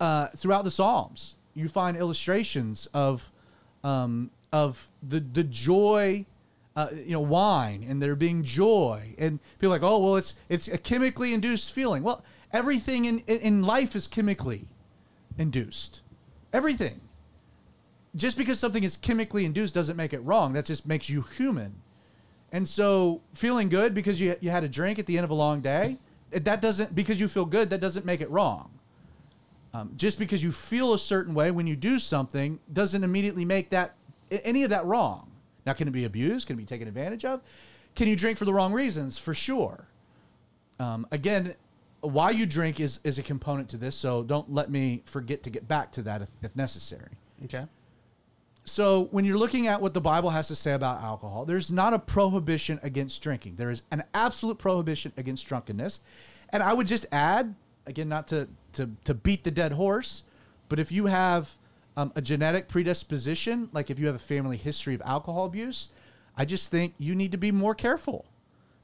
[0.00, 3.30] uh, throughout the Psalms, you find illustrations of
[3.84, 6.26] um, of the the joy,
[6.76, 10.68] uh, you know, wine, and there being joy, and people like, oh, well, it's it's
[10.68, 12.02] a chemically induced feeling.
[12.02, 14.66] Well, everything in in, life is chemically
[15.36, 16.02] induced.
[16.52, 17.00] Everything
[18.14, 20.52] just because something is chemically induced doesn't make it wrong.
[20.52, 21.74] That just makes you human.
[22.50, 25.34] And so feeling good because you, you had a drink at the end of a
[25.34, 25.96] long day,
[26.32, 28.70] that doesn't, because you feel good, that doesn't make it wrong.
[29.74, 33.70] Um, just because you feel a certain way when you do something doesn't immediately make
[33.70, 33.94] that,
[34.30, 35.30] any of that wrong.
[35.64, 36.46] Now, can it be abused?
[36.46, 37.40] Can it be taken advantage of?
[37.94, 39.18] Can you drink for the wrong reasons?
[39.18, 39.86] For sure.
[40.78, 41.54] Um, again,
[42.00, 45.50] why you drink is, is a component to this, so don't let me forget to
[45.50, 47.12] get back to that if, if necessary.
[47.44, 47.66] okay.
[48.64, 51.94] So when you're looking at what the Bible has to say about alcohol, there's not
[51.94, 53.56] a prohibition against drinking.
[53.56, 56.00] There is an absolute prohibition against drunkenness.
[56.50, 57.54] And I would just add,
[57.86, 60.24] again, not to to, to beat the dead horse,
[60.68, 61.56] but if you have
[61.96, 65.90] um, a genetic predisposition, like if you have a family history of alcohol abuse,
[66.36, 68.24] I just think you need to be more careful.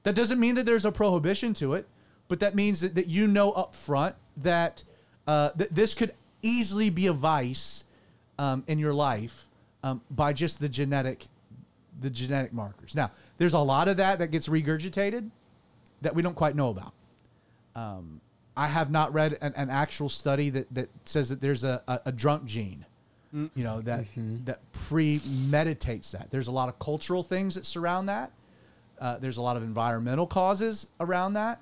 [0.03, 1.89] That doesn't mean that there's a prohibition to it,
[2.29, 4.85] but that means that, that you know up front that,
[5.27, 7.85] uh, that this could easily be a vice
[8.39, 9.48] um, in your life
[9.83, 11.27] um, by just the genetic
[12.01, 12.95] the genetic markers.
[12.95, 15.31] Now, there's a lot of that that gets regurgitated
[16.01, 16.93] that we don't quite know about.
[17.75, 18.21] Um,
[18.57, 22.01] I have not read an, an actual study that, that says that there's a, a,
[22.07, 22.85] a drunk gene,
[23.55, 24.05] you know, that
[24.45, 26.31] that premeditates that.
[26.31, 28.33] There's a lot of cultural things that surround that.
[29.01, 31.61] Uh, there's a lot of environmental causes around that.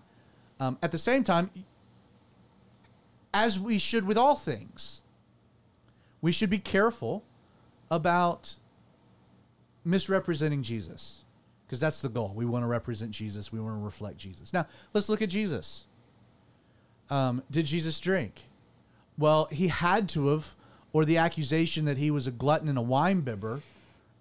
[0.58, 1.50] Um, at the same time,
[3.34, 5.02] as we should with all things,
[6.22, 7.24] we should be careful
[7.90, 8.56] about
[9.84, 11.20] misrepresenting Jesus
[11.66, 12.32] because that's the goal.
[12.34, 14.52] We want to represent Jesus, we want to reflect Jesus.
[14.52, 15.84] Now, let's look at Jesus.
[17.10, 18.42] Um, did Jesus drink?
[19.18, 20.54] Well, he had to have,
[20.92, 23.60] or the accusation that he was a glutton and a wine bibber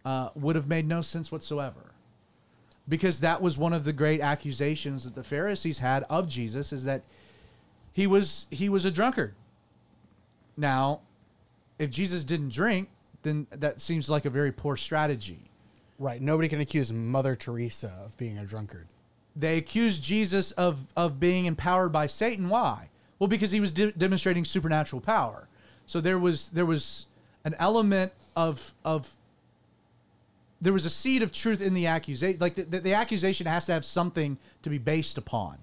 [0.04, 1.92] uh, would have made no sense whatsoever.
[2.88, 6.84] because that was one of the great accusations that the Pharisees had of Jesus is
[6.86, 7.02] that
[7.94, 9.34] he was he was a drunkard.
[10.58, 11.02] Now,
[11.80, 12.90] if Jesus didn't drink,
[13.26, 15.52] then that seems like a very poor strategy.
[16.00, 16.22] Right.
[16.22, 18.88] Nobody can accuse Mother Teresa of being a drunkard.
[19.36, 22.48] They accuse Jesus of of being empowered by Satan.
[22.48, 22.90] Why?
[23.20, 25.50] Well, because he was de- demonstrating supernatural power.
[25.86, 27.08] So there was there was
[27.44, 29.12] an element of of
[30.62, 32.40] there was a seed of truth in the accusation.
[32.40, 35.58] Like the, the, the accusation has to have something to be based upon.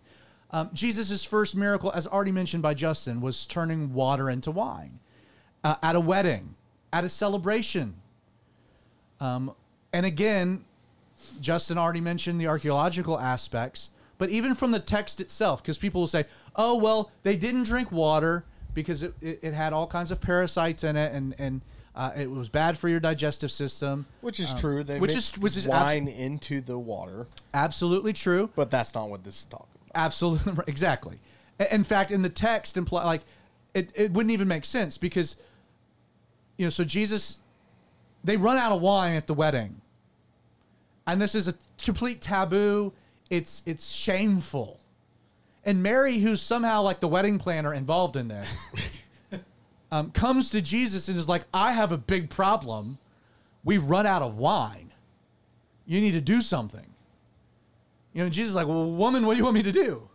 [0.50, 5.00] Um, Jesus' first miracle, as already mentioned by Justin, was turning water into wine
[5.64, 6.54] uh, at a wedding,
[6.92, 7.94] at a celebration.
[9.20, 9.54] Um,
[9.92, 10.64] and again,
[11.40, 16.08] Justin already mentioned the archaeological aspects, but even from the text itself, because people will
[16.08, 16.24] say,
[16.56, 20.82] oh, well, they didn't drink water because it, it, it had all kinds of parasites
[20.84, 21.60] in it and, and
[21.94, 24.06] uh, it was bad for your digestive system.
[24.22, 24.82] Which is true.
[24.82, 28.48] They Um, which is- which is wine into the water, Absolutely true.
[28.56, 29.90] but that's not what this is talking about.
[29.94, 31.18] Absolutely, exactly.
[31.70, 33.20] In fact, in the text, imply like
[33.74, 35.36] it, it wouldn't even make sense because
[36.56, 37.38] you know, so Jesus,
[38.24, 39.80] they run out of wine at the wedding,
[41.06, 42.92] and this is a complete taboo.
[43.30, 44.80] It's it's shameful,
[45.64, 48.48] and Mary, who's somehow like the wedding planner involved in this,
[49.90, 52.98] um, comes to Jesus and is like, "I have a big problem.
[53.64, 54.92] We've run out of wine.
[55.86, 56.86] You need to do something."
[58.12, 60.08] You know, Jesus is like, well, woman, what do you want me to do?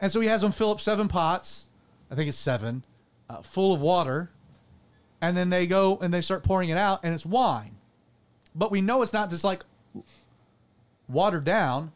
[0.00, 1.66] And so he has them fill up seven pots,
[2.10, 2.82] I think it's seven,
[3.28, 4.30] uh, full of water.
[5.22, 7.76] And then they go and they start pouring it out, and it's wine.
[8.54, 9.64] But we know it's not just like
[11.08, 11.92] watered down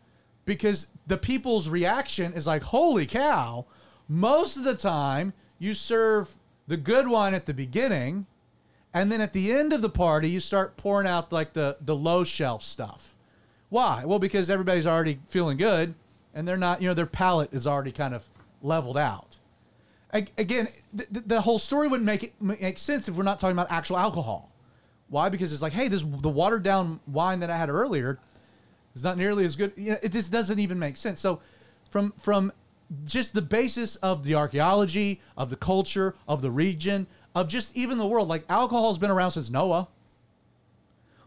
[0.46, 3.66] because the people's reaction is like, holy cow.
[4.08, 8.26] Most of the time, you serve the good wine at the beginning,
[8.94, 11.94] and then at the end of the party, you start pouring out like the, the
[11.94, 13.14] low shelf stuff.
[13.68, 14.04] Why?
[14.04, 15.94] Well, because everybody's already feeling good
[16.34, 18.22] and they're not, you know, their palate is already kind of
[18.62, 19.35] leveled out.
[20.38, 23.70] Again, the, the whole story wouldn't make it make sense if we're not talking about
[23.70, 24.52] actual alcohol.
[25.08, 25.28] Why?
[25.28, 28.18] Because it's like, hey, this the watered down wine that I had earlier
[28.94, 29.72] is not nearly as good.
[29.76, 31.20] You know, it just doesn't even make sense.
[31.20, 31.40] So,
[31.90, 32.52] from from
[33.04, 37.98] just the basis of the archaeology, of the culture, of the region, of just even
[37.98, 39.88] the world, like alcohol has been around since Noah.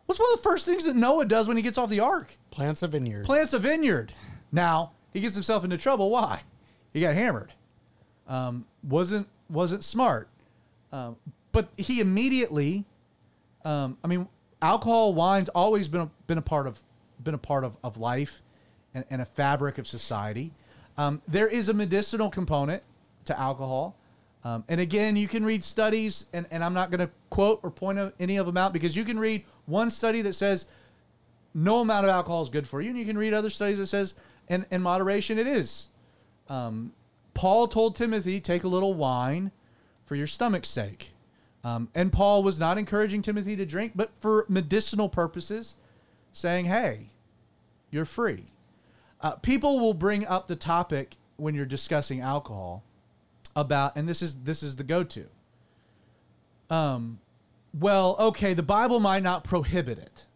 [0.06, 2.36] What's one of the first things that Noah does when he gets off the ark?
[2.50, 3.26] Plants a vineyard.
[3.26, 4.14] Plants a vineyard.
[4.52, 6.10] Now he gets himself into trouble.
[6.10, 6.42] Why?
[6.92, 7.54] He got hammered.
[8.28, 10.28] Um, wasn't wasn't smart.
[10.92, 11.18] Um,
[11.52, 12.86] but he immediately.
[13.66, 14.28] Um, I mean,
[14.62, 16.80] alcohol, wine's always been a, been a part of
[17.24, 18.42] been a part of, of life
[18.94, 20.52] and, and a fabric of society.
[20.98, 22.84] Um, there is a medicinal component
[23.26, 23.96] to alcohol.
[24.44, 27.70] Um, and again, you can read studies, and, and I'm not going to quote or
[27.70, 30.66] point any of them out because you can read one study that says
[31.54, 33.88] no amount of alcohol is good for you, and you can read other studies that
[33.88, 34.14] says
[34.48, 35.90] in, in moderation it is.
[36.48, 36.94] Um,
[37.40, 39.52] Paul told Timothy, take a little wine
[40.04, 41.14] for your stomach's sake.
[41.64, 45.78] Um, and Paul was not encouraging Timothy to drink, but for medicinal purposes,
[46.34, 47.12] saying, hey,
[47.92, 48.44] you're free.
[49.22, 52.84] Uh, people will bring up the topic when you're discussing alcohol
[53.56, 55.28] about, and this is this is the go-to.
[56.70, 57.20] Um,
[57.74, 60.28] well, okay, the Bible might not prohibit it.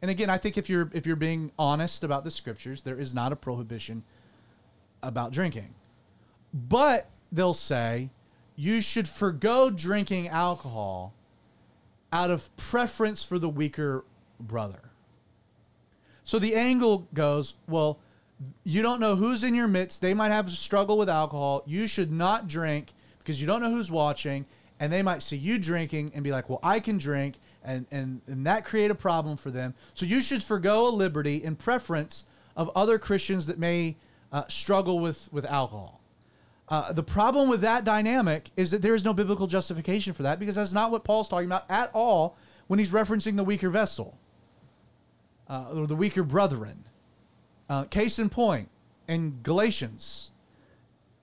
[0.00, 3.12] And again, I think if you're if you're being honest about the scriptures, there is
[3.12, 4.04] not a prohibition
[5.06, 5.74] about drinking.
[6.52, 8.10] But they'll say
[8.56, 11.12] you should forego drinking alcohol
[12.12, 14.04] out of preference for the weaker
[14.38, 14.90] brother.
[16.22, 17.98] So the angle goes, well,
[18.62, 20.00] you don't know who's in your midst.
[20.00, 21.62] They might have a struggle with alcohol.
[21.66, 24.46] You should not drink because you don't know who's watching.
[24.80, 27.36] And they might see you drinking and be like, well, I can drink.
[27.64, 29.74] And, and, and that create a problem for them.
[29.94, 32.24] So you should forego a liberty in preference
[32.56, 33.96] of other Christians that may
[34.34, 36.00] uh, struggle with, with alcohol.
[36.68, 40.40] Uh, the problem with that dynamic is that there is no biblical justification for that
[40.40, 44.18] because that's not what Paul's talking about at all when he's referencing the weaker vessel
[45.48, 46.84] uh, or the weaker brethren.
[47.68, 48.68] Uh, case in point,
[49.06, 50.32] in Galatians,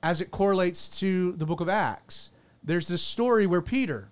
[0.02, 2.30] as it correlates to the book of Acts,
[2.64, 4.08] there's this story where Peter,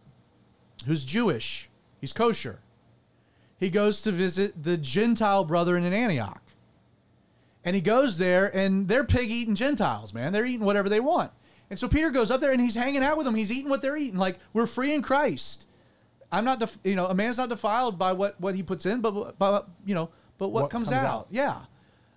[0.86, 1.70] who's Jewish,
[2.02, 2.60] he's kosher,
[3.60, 6.42] he goes to visit the Gentile brethren in Antioch.
[7.66, 10.32] And he goes there, and they're pig eating Gentiles, man.
[10.32, 11.32] They're eating whatever they want.
[11.70, 13.36] And so Peter goes up there and he's hanging out with them.
[13.36, 14.18] He's eating what they're eating.
[14.18, 15.68] Like, we're free in Christ.
[16.32, 19.02] I'm not, def- you know, a man's not defiled by what, what he puts in,
[19.02, 21.12] but, but you know, but what, What comes, comes out.
[21.12, 21.28] out.
[21.30, 21.58] Yeah.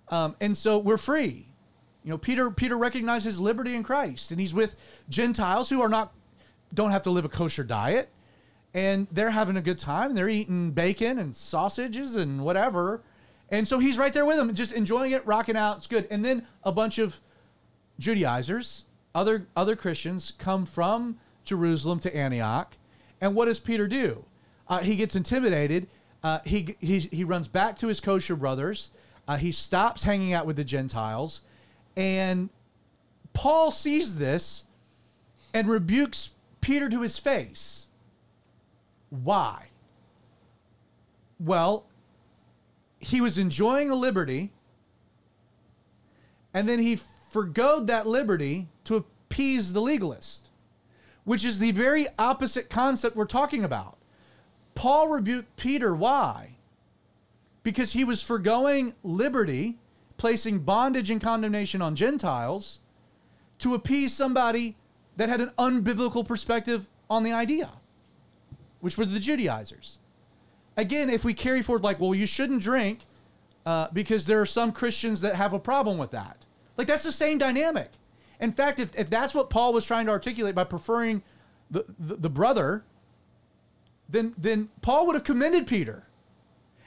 [0.09, 1.47] Um, and so we're free.
[2.03, 4.75] You know, Peter Peter recognizes liberty in Christ, and he's with
[5.07, 6.13] Gentiles who are not
[6.73, 8.09] don't have to live a kosher diet,
[8.73, 10.13] and they're having a good time.
[10.13, 13.01] They're eating bacon and sausages and whatever,
[13.53, 15.77] And so he's right there with him, just enjoying it, rocking out.
[15.77, 16.07] It's good.
[16.09, 17.19] And then a bunch of
[17.99, 22.75] Judaizers, other other Christians, come from Jerusalem to Antioch.
[23.21, 24.25] And what does Peter do?
[24.67, 25.85] Uh, he gets intimidated.
[26.23, 28.89] Uh, he, he he runs back to his kosher brothers.
[29.27, 31.43] Uh, he stops hanging out with the Gentiles,
[31.95, 32.49] and
[33.33, 34.63] Paul sees this
[35.53, 37.85] and rebukes Peter to his face.
[39.11, 39.67] Why?
[41.39, 41.85] Well,
[43.03, 44.51] he was enjoying a liberty,
[46.53, 50.49] and then he forgoed that liberty to appease the legalist,
[51.25, 53.97] which is the very opposite concept we're talking about.
[54.75, 55.93] Paul rebuked Peter.
[55.93, 56.55] Why?
[57.61, 59.79] Because he was foregoing liberty,
[60.17, 62.79] placing bondage and condemnation on Gentiles
[63.59, 64.77] to appease somebody
[65.17, 67.69] that had an unbiblical perspective on the idea,
[68.79, 69.99] which were the Judaizers.
[70.75, 73.05] Again, if we carry forward, like, well, you shouldn't drink
[73.65, 76.45] uh, because there are some Christians that have a problem with that.
[76.77, 77.91] Like, that's the same dynamic.
[78.39, 81.21] In fact, if, if that's what Paul was trying to articulate by preferring
[81.69, 82.83] the, the, the brother,
[84.09, 86.07] then, then Paul would have commended Peter.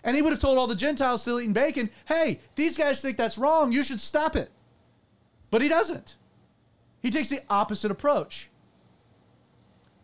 [0.04, 3.16] And he would have told all the Gentiles still eating bacon, hey, these guys think
[3.16, 3.72] that's wrong.
[3.72, 4.50] You should stop it.
[5.50, 6.16] But he doesn't.
[7.02, 8.48] He takes the opposite approach.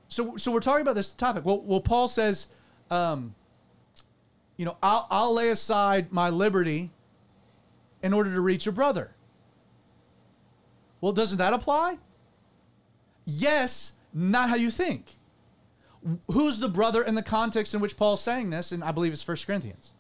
[0.09, 1.45] So, so we're talking about this topic.
[1.45, 2.49] Well, well Paul says,
[2.91, 3.35] um,
[4.62, 6.92] you know, I'll, I'll lay aside my liberty
[8.00, 9.10] in order to reach a brother.
[11.00, 11.98] Well, doesn't that apply?
[13.24, 15.16] Yes, not how you think.
[16.30, 18.70] Who's the brother in the context in which Paul's saying this?
[18.70, 19.90] And I believe it's 1 Corinthians.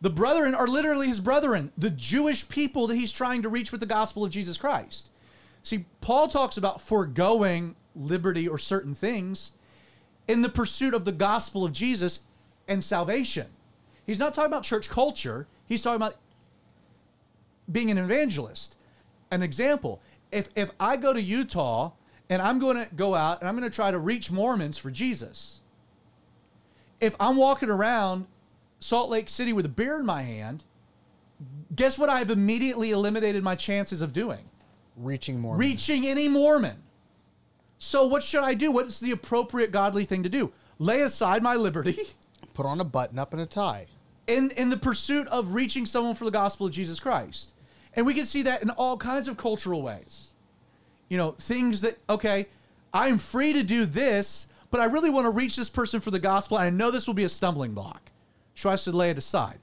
[0.00, 3.80] The brethren are literally his brethren, the Jewish people that he's trying to reach with
[3.80, 5.08] the gospel of Jesus Christ.
[5.62, 9.52] See, Paul talks about foregoing liberty or certain things
[10.26, 12.22] in the pursuit of the gospel of Jesus
[12.66, 13.46] and salvation.
[14.08, 16.16] He's not talking about church culture, he's talking about
[17.70, 18.78] being an evangelist.
[19.30, 20.00] An example
[20.32, 21.92] if, if I go to Utah
[22.30, 24.90] and I'm going to go out and I'm going to try to reach Mormons for
[24.90, 25.60] Jesus,
[27.02, 28.26] if I'm walking around
[28.80, 30.64] Salt Lake City with a beer in my hand,
[31.76, 34.48] guess what I've immediately eliminated my chances of doing?
[34.96, 35.56] Reaching more.
[35.56, 36.82] reaching any Mormon.
[37.76, 38.70] So what should I do?
[38.70, 40.50] What's the appropriate godly thing to do?
[40.78, 41.98] Lay aside my liberty
[42.58, 43.86] Put on a button up and a tie.
[44.28, 47.52] In in the pursuit of reaching someone for the gospel of Jesus Christ.
[47.94, 50.28] And we can see that in all kinds of cultural ways.
[51.08, 52.46] You know, things that okay,
[52.94, 56.20] I'm free to do this, but I really want to reach this person for the
[56.20, 58.02] gospel and I know this will be a stumbling block.
[58.54, 59.58] So I should lay it aside.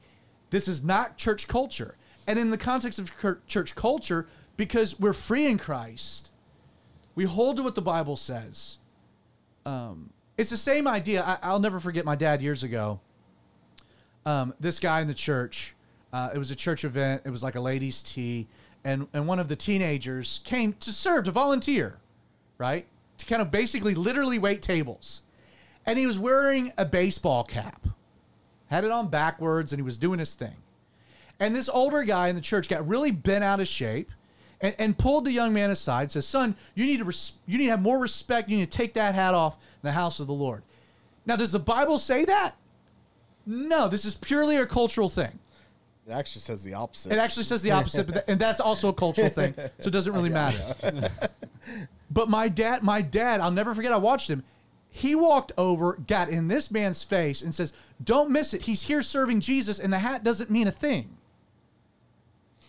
[0.49, 1.95] This is not church culture.
[2.27, 3.11] And in the context of
[3.45, 6.31] church culture, because we're free in Christ,
[7.13, 8.79] we hold to what the Bible says.
[9.65, 11.23] Um, it's the same idea.
[11.23, 12.99] I, I'll never forget my dad years ago.
[14.25, 15.75] Um, this guy in the church,
[16.13, 17.21] uh, it was a church event.
[17.25, 18.47] It was like a ladies' tea,
[18.83, 21.97] and and one of the teenagers came to serve to volunteer,
[22.57, 22.85] right?
[23.19, 25.21] To kind of basically literally wait tables,
[25.85, 27.87] and he was wearing a baseball cap,
[28.67, 30.55] had it on backwards, and he was doing his thing.
[31.39, 34.09] And this older guy in the church got really bent out of shape
[34.61, 37.57] and, and pulled the young man aside and says, Son, you need, to res- you
[37.57, 38.49] need to have more respect.
[38.49, 40.63] You need to take that hat off in the house of the Lord.
[41.25, 42.55] Now, does the Bible say that?
[43.45, 45.39] No, this is purely a cultural thing.
[46.07, 47.13] It actually says the opposite.
[47.13, 50.13] It actually says the opposite, but and that's also a cultural thing, so it doesn't
[50.13, 50.75] really matter.
[52.11, 53.91] but my dad, my dad, I'll never forget.
[53.91, 54.43] I watched him.
[54.89, 57.73] He walked over, got in this man's face, and says,
[58.03, 58.63] "Don't miss it.
[58.63, 61.17] He's here serving Jesus, and the hat doesn't mean a thing.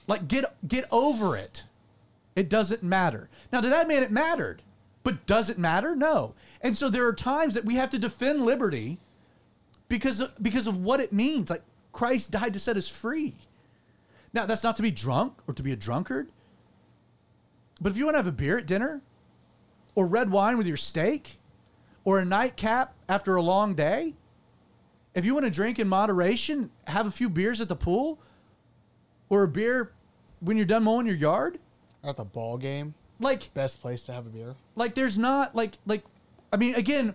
[0.06, 1.64] Like get get over it.
[2.34, 4.62] It doesn't matter." Now, to that man, it mattered,
[5.02, 5.94] but does it matter?
[5.94, 6.34] No.
[6.62, 8.98] And so there are times that we have to defend liberty
[9.88, 11.50] because of, because of what it means.
[11.50, 11.62] Like
[11.92, 13.34] Christ died to set us free.
[14.32, 16.30] Now, that's not to be drunk or to be a drunkard.
[17.80, 19.00] But if you want to have a beer at dinner
[19.94, 21.38] or red wine with your steak
[22.04, 24.14] or a nightcap after a long day,
[25.14, 28.18] if you want to drink in moderation, have a few beers at the pool
[29.30, 29.92] or a beer
[30.40, 31.58] when you're done mowing your yard,
[32.04, 34.54] At the ball game, like best place to have a beer.
[34.74, 36.04] like there's not like like
[36.52, 37.14] I mean again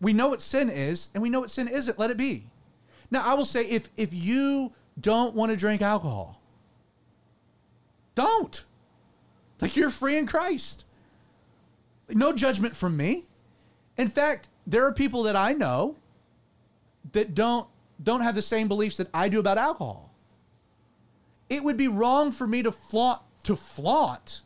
[0.00, 1.98] we know what sin is and we know what sin isn't.
[1.98, 2.46] Let it be.
[3.10, 6.40] Now I will say if if you don't want to drink alcohol
[8.16, 8.64] don't.
[9.60, 10.84] Like you're free in Christ.
[12.08, 13.24] No judgment from me.
[13.96, 15.96] In fact there are people that I know
[17.12, 17.68] that don't
[18.02, 20.12] don't have the same beliefs that I do about alcohol.
[21.48, 24.42] It would be wrong for me to flaunt to flaunt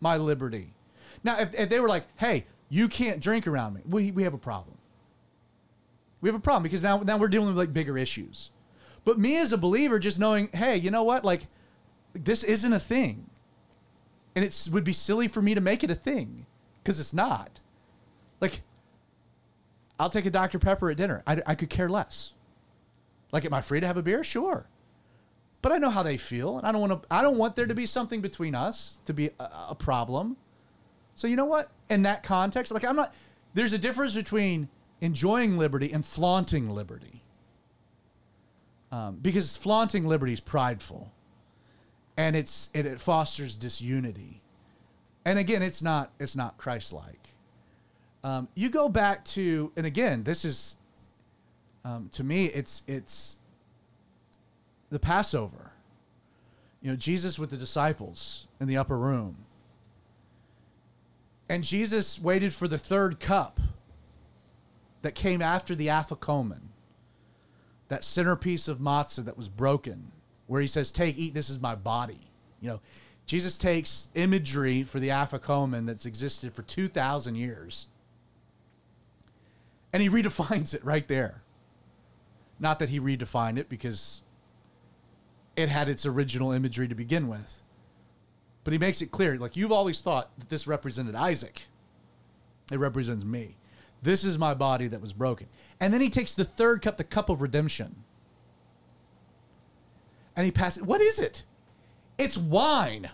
[0.00, 0.74] my liberty.
[1.22, 4.34] Now, if, if they were like, "Hey, you can't drink around me," we we have
[4.34, 4.76] a problem.
[6.20, 8.50] We have a problem because now now we're dealing with like bigger issues.
[9.06, 11.24] But me as a believer, just knowing, hey, you know what?
[11.24, 11.46] Like,
[12.12, 13.30] this isn't a thing.
[14.34, 16.44] And it would be silly for me to make it a thing
[16.82, 17.60] because it's not.
[18.40, 18.62] Like,
[19.98, 20.58] I'll take a Dr.
[20.58, 21.22] Pepper at dinner.
[21.24, 22.32] I, I could care less.
[23.30, 24.24] Like, am I free to have a beer?
[24.24, 24.66] Sure.
[25.62, 27.08] But I know how they feel, and I don't want to.
[27.08, 30.36] I don't want there to be something between us to be a, a problem.
[31.16, 31.70] So you know what?
[31.90, 33.12] In that context, like I'm not.
[33.54, 34.68] There's a difference between
[35.00, 37.22] enjoying liberty and flaunting liberty.
[38.92, 41.10] Um, because flaunting liberty is prideful,
[42.16, 44.40] and it's it, it fosters disunity,
[45.24, 47.34] and again, it's not it's not Christ-like.
[48.22, 50.76] Um, you go back to, and again, this is
[51.86, 53.38] um, to me, it's it's
[54.90, 55.72] the Passover.
[56.82, 59.45] You know, Jesus with the disciples in the upper room.
[61.48, 63.60] And Jesus waited for the third cup
[65.02, 66.60] that came after the afikomen,
[67.88, 70.10] that centerpiece of matzah that was broken,
[70.46, 72.18] where he says, Take, eat, this is my body.
[72.60, 72.80] You know,
[73.26, 77.86] Jesus takes imagery for the afikomen that's existed for 2,000 years
[79.96, 81.42] and he redefines it right there.
[82.58, 84.22] Not that he redefined it because
[85.56, 87.62] it had its original imagery to begin with.
[88.66, 91.66] But he makes it clear like you've always thought that this represented Isaac.
[92.72, 93.54] It represents me.
[94.02, 95.46] This is my body that was broken.
[95.78, 97.94] And then he takes the third cup, the cup of redemption.
[100.34, 101.44] And he passes What is it?
[102.18, 103.08] It's wine.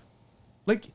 [0.65, 0.87] Like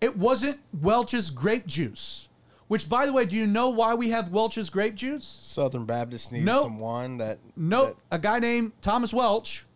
[0.00, 2.28] it wasn't Welch's grape juice.
[2.68, 5.26] Which by the way, do you know why we have Welch's grape juice?
[5.42, 6.62] Southern Baptists needed Nope.
[6.62, 7.98] some wine that Nope.
[8.10, 9.66] A guy named Thomas Welch,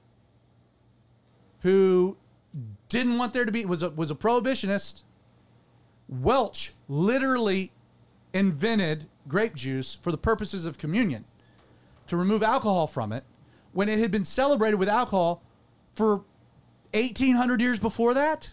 [1.60, 2.16] who
[2.88, 5.02] didn't want there to be was a, was a prohibitionist.
[6.08, 7.72] Welch literally
[8.32, 11.24] invented grape juice for the purposes of communion,
[12.06, 13.24] to remove alcohol from it,
[13.72, 15.42] when it had been celebrated with alcohol
[15.94, 16.24] for
[16.94, 18.52] eighteen hundred years before that.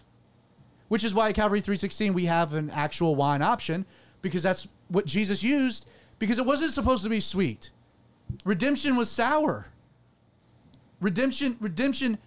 [0.90, 3.86] Which is why at Calvary 316 we have an actual wine option
[4.22, 5.88] because that's what Jesus used
[6.20, 7.72] because it wasn't supposed to be sweet.
[8.46, 9.68] Redemption was sour.
[11.02, 12.18] Redemption, redemption,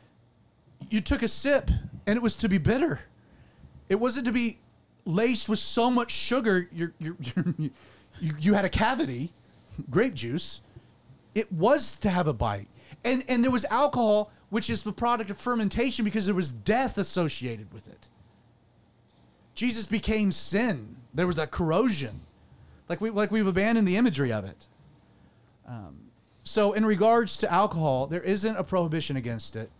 [0.90, 1.70] you took a sip
[2.06, 3.00] and it was to be bitter.
[3.88, 4.58] It wasn't to be
[5.04, 7.70] laced with so much sugar you're, you're, you're,
[8.20, 9.32] you, you had a cavity,
[9.90, 10.60] grape juice.
[11.34, 12.68] It was to have a bite.
[13.04, 16.98] And, and there was alcohol, which is the product of fermentation because there was death
[16.98, 18.08] associated with it.
[19.54, 20.96] Jesus became sin.
[21.14, 22.20] There was that corrosion.
[22.88, 24.66] Like, we, like we've abandoned the imagery of it.
[26.44, 29.70] So, in regards to alcohol, there isn't a prohibition against it.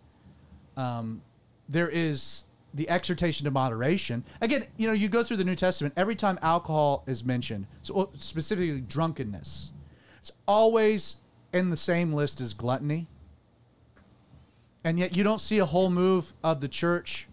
[0.76, 1.22] Um,
[1.68, 2.44] there is
[2.74, 4.24] the exhortation to moderation.
[4.40, 8.10] Again, you know, you go through the New Testament, every time alcohol is mentioned, so
[8.14, 9.72] specifically drunkenness,
[10.18, 11.16] it's always
[11.52, 13.06] in the same list as gluttony.
[14.84, 17.26] And yet, you don't see a whole move of the church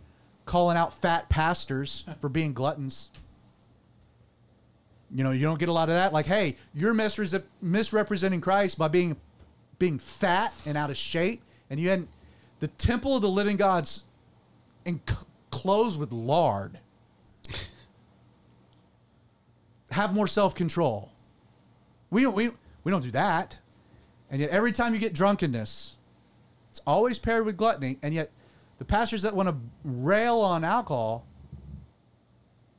[0.46, 3.10] calling out fat pastors for being gluttons.
[5.14, 6.14] You know, you don't get a lot of that.
[6.14, 9.16] Like, hey, you're misre- misrepresenting Christ by being
[9.78, 12.10] being fat and out of shape, and you hadn't.
[12.60, 14.04] The temple of the living God's
[14.86, 16.80] enclosed with lard.
[19.92, 21.12] Have more self control.
[22.10, 22.52] We we,
[22.84, 23.60] we don't do that,
[24.30, 25.96] and yet every time you get drunkenness,
[26.72, 28.32] it's always paired with gluttony, and yet
[28.80, 31.26] the pastors that want to rail on alcohol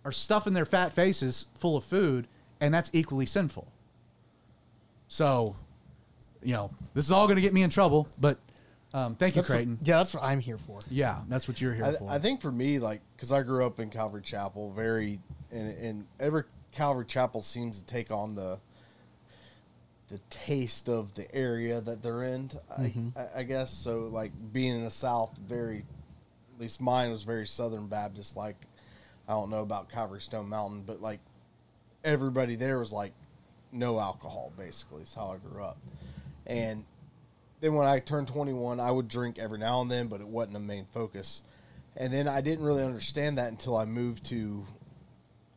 [0.05, 2.27] are stuffing their fat faces full of food,
[2.61, 3.67] and that's equally sinful.
[5.09, 5.57] So,
[6.43, 8.39] you know, this is all going to get me in trouble, but
[8.95, 9.78] um, thank you, That's what- Creighton.
[9.82, 10.78] yeah, that's what I'm here for.
[10.88, 12.09] yeah, that's what you're here I, for.
[12.11, 15.20] I think for me, like, because I grew up in Calvary Chapel, very,
[15.53, 18.59] and, and every Calvary Chapel seems to take on the
[20.11, 22.51] the taste of the area that they're in.
[22.70, 24.01] I, I, I guess so.
[24.01, 25.78] Like being in the South, very,
[26.55, 28.36] at least mine was very Southern Baptist.
[28.36, 28.57] Like,
[29.26, 31.20] I don't know about Calvary Stone Mountain, but like
[32.05, 33.12] everybody there was like
[33.72, 34.53] no alcohol.
[34.57, 35.78] Basically, is how I grew up,
[36.47, 36.84] and
[37.65, 40.57] then when I turned 21, I would drink every now and then, but it wasn't
[40.57, 41.43] a main focus.
[41.97, 44.67] And then I didn't really understand that until I moved to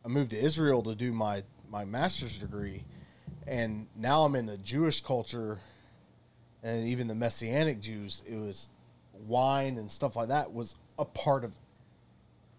[0.04, 2.84] I moved to Israel to do my my master's degree.
[3.46, 5.58] And now I'm in the Jewish culture
[6.62, 8.70] and even the messianic Jews, it was
[9.12, 11.52] wine and stuff like that was a part of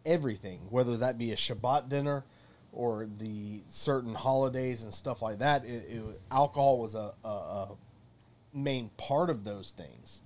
[0.06, 2.24] everything, whether that be a Shabbat dinner
[2.72, 5.66] or the certain holidays and stuff like that.
[5.66, 7.78] It, it, alcohol was a, a, a
[8.54, 10.22] main part of those things,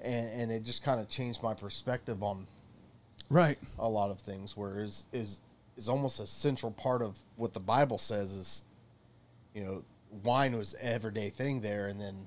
[0.00, 2.46] and, and it just kind of changed my perspective on
[3.28, 3.58] right.
[3.78, 4.56] a lot of things.
[4.56, 5.40] Where is is
[5.76, 8.64] is almost a central part of what the Bible says is,
[9.54, 9.84] you know,
[10.22, 12.26] wine was everyday thing there, and then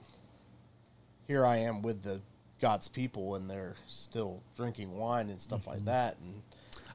[1.27, 2.21] here I am with the
[2.61, 6.17] God's people, and they're still drinking wine and stuff like that.
[6.23, 6.41] And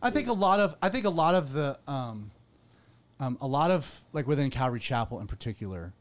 [0.03, 2.30] I think a lot of I think a lot of the um,
[3.18, 5.92] um, a lot of like within Calvary Chapel in particular,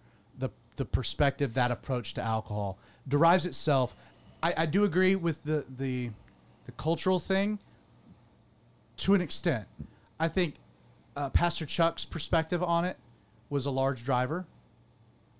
[0.79, 3.95] the perspective that approach to alcohol derives itself.
[4.41, 6.09] I, I do agree with the the
[6.65, 7.59] the cultural thing
[8.97, 9.67] to an extent.
[10.19, 10.55] I think
[11.15, 12.97] uh, Pastor Chuck's perspective on it
[13.49, 14.45] was a large driver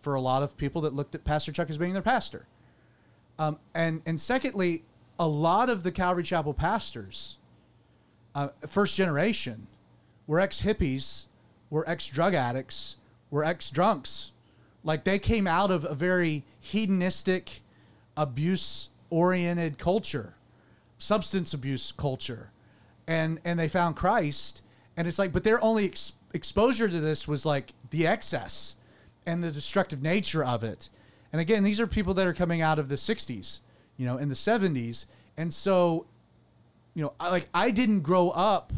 [0.02, 2.46] for a lot of people that looked at Pastor Chuck as being their pastor.
[3.40, 4.84] Um, and and secondly,
[5.18, 7.38] a lot of the Calvary Chapel pastors
[8.36, 9.68] uh, first generation
[10.28, 11.28] were ex hippies,
[11.70, 12.98] were ex drug addicts,
[13.32, 14.34] were ex drunks.
[14.84, 17.62] Like they came out of a very hedonistic,
[18.16, 20.36] abuse oriented culture,
[20.98, 22.52] substance abuse culture,
[23.08, 24.62] and and they found Christ.
[24.96, 28.76] And it's like, but their only ex- exposure to this was like the excess
[29.26, 30.90] and the destructive nature of it.
[31.32, 33.60] And again, these are people that are coming out of the 60s,
[33.98, 35.06] you know, in the 70s.
[35.38, 36.06] And so
[37.00, 38.74] you know, I, like I didn't grow up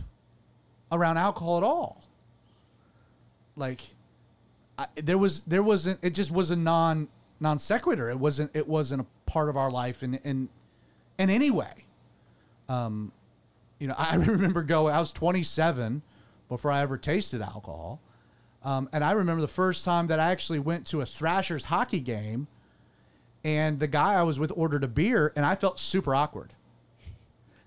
[0.92, 2.04] around alcohol at all.
[3.56, 3.82] Like,
[4.96, 7.08] There was there wasn't it just was a non
[7.40, 8.10] non sequitur.
[8.10, 10.50] It wasn't it wasn't a part of our life in in
[11.18, 11.86] in any way.
[12.70, 13.12] Um,
[13.80, 14.94] you know, I remember going.
[14.94, 16.02] I was 27
[16.50, 18.02] before I ever tasted alcohol,
[18.64, 22.00] um, and I remember the first time that I actually went to a Thrashers hockey
[22.00, 22.48] game,
[23.44, 26.54] and the guy I was with ordered a beer, and I felt super awkward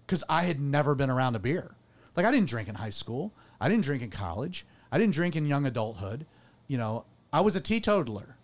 [0.06, 1.74] because I had never been around a beer.
[2.16, 3.32] Like I didn't drink in high school.
[3.60, 4.66] I didn't drink in college.
[4.92, 6.26] I didn't drink in young adulthood.
[6.66, 8.36] You know, I was a teetotaler.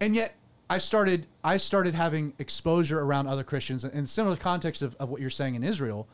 [0.00, 0.34] And yet
[0.68, 5.20] I started I started having exposure around other Christians in similar context of, of what
[5.20, 6.08] you're saying in Israel,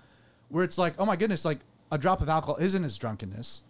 [0.49, 1.61] where it's like, oh my goodness, like
[1.91, 3.63] a drop of alcohol isn't as drunkenness.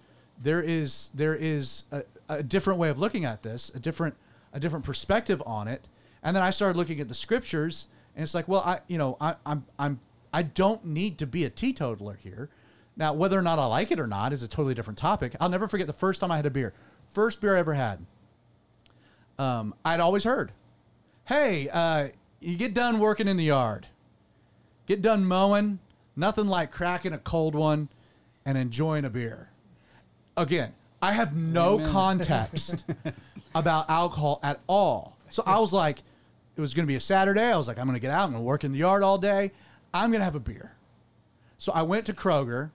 [0.42, 4.14] There is there is a, a different way of looking at this, a different
[4.52, 5.88] a different perspective on it.
[6.22, 9.16] And then I started looking at the scriptures and it's like, well, I you know,
[9.20, 10.00] I, I'm I'm
[10.32, 12.48] I don't need to be a teetotaler here.
[12.96, 15.34] Now, whether or not I like it or not is a totally different topic.
[15.40, 16.74] I'll never forget the first time I had a beer.
[17.12, 18.04] First beer I ever had.
[19.38, 20.52] Um, I'd always heard,
[21.24, 22.08] hey, uh,
[22.40, 23.86] you get done working in the yard,
[24.86, 25.78] get done mowing,
[26.14, 27.88] nothing like cracking a cold one
[28.44, 29.48] and enjoying a beer.
[30.36, 31.90] Again, I have no Amen.
[31.90, 32.84] context
[33.54, 35.16] about alcohol at all.
[35.30, 36.02] So I was like,
[36.56, 37.42] it was going to be a Saturday.
[37.42, 38.24] I was like, I'm going to get out.
[38.24, 39.52] I'm going to work in the yard all day.
[39.94, 40.72] I'm going to have a beer.
[41.56, 42.70] So I went to Kroger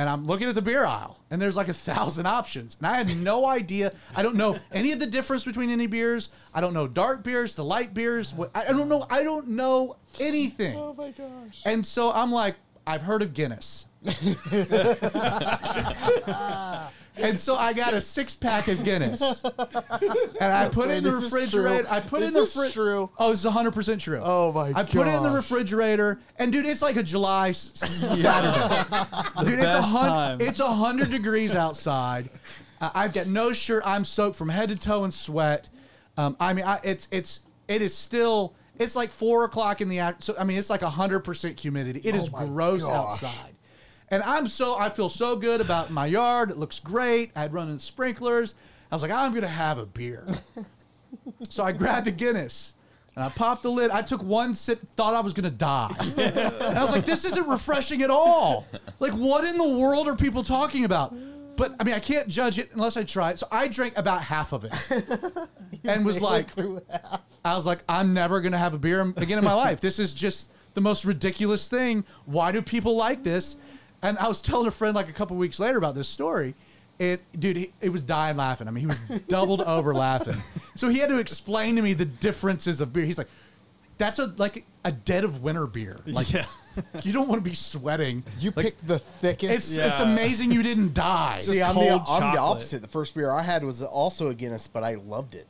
[0.00, 2.78] and I'm looking at the beer aisle and there's like a thousand options.
[2.78, 3.92] And I had no idea.
[4.16, 6.30] I don't know any of the difference between any beers.
[6.54, 8.32] I don't know dark beers to light beers.
[8.32, 9.06] What- I I don't know.
[9.10, 10.74] I don't know anything.
[10.74, 11.60] Oh my gosh.
[11.66, 13.88] And so I'm like, I've heard of Guinness.
[17.22, 19.42] and so I got a six pack of Guinness.
[20.40, 21.82] And I put it in the Wait, is refrigerator.
[21.82, 21.92] true?
[21.92, 22.72] I put it Is in the this fridge.
[22.72, 23.10] true?
[23.18, 24.20] Oh, it's 100% true.
[24.22, 24.78] Oh my god.
[24.80, 25.36] I put it in the gosh.
[25.36, 27.72] refrigerator, and dude, it's like a July s-
[28.20, 29.44] Saturday.
[29.44, 30.42] dude, it's a best hundred.
[30.46, 32.30] It's a hundred degrees outside.
[32.80, 33.82] I- I've got no shirt.
[33.84, 35.68] I'm soaked from head to toe in sweat.
[36.16, 38.54] Um, I mean, I, it's it's it is still.
[38.78, 40.22] It's like four o'clock in the afternoon.
[40.22, 42.00] So I mean, it's like hundred percent humidity.
[42.02, 43.22] It is Oh my gross gosh.
[43.22, 43.54] outside.
[44.10, 46.50] And I'm so I feel so good about my yard.
[46.50, 47.30] It looks great.
[47.36, 48.54] I had running sprinklers.
[48.90, 50.26] I was like, I'm gonna have a beer.
[51.48, 52.74] so I grabbed a Guinness
[53.14, 53.90] and I popped the lid.
[53.90, 55.94] I took one sip, thought I was gonna die.
[56.18, 58.66] and I was like, this isn't refreshing at all.
[58.98, 61.14] Like, what in the world are people talking about?
[61.56, 63.38] But I mean, I can't judge it unless I try it.
[63.38, 64.72] So I drank about half of it,
[65.84, 66.48] and was like,
[67.44, 69.80] I was like, I'm never gonna have a beer again in my life.
[69.80, 72.04] This is just the most ridiculous thing.
[72.24, 73.56] Why do people like this?
[74.02, 76.54] And I was telling a friend like a couple weeks later about this story.
[76.98, 78.68] It, dude, he, he was dying laughing.
[78.68, 80.36] I mean, he was doubled over laughing.
[80.74, 83.04] So he had to explain to me the differences of beer.
[83.06, 83.28] He's like,
[83.98, 85.98] "That's a like a dead of winter beer.
[86.06, 86.44] Like, Yeah.
[87.02, 88.22] you don't want to be sweating.
[88.38, 89.52] You Like, picked the thickest.
[89.52, 89.88] It's Yeah.
[89.88, 91.40] it's amazing you didn't die.
[91.40, 92.80] See, I'm the, I'm the opposite.
[92.82, 95.46] The first beer I had was also a Guinness, but I loved it.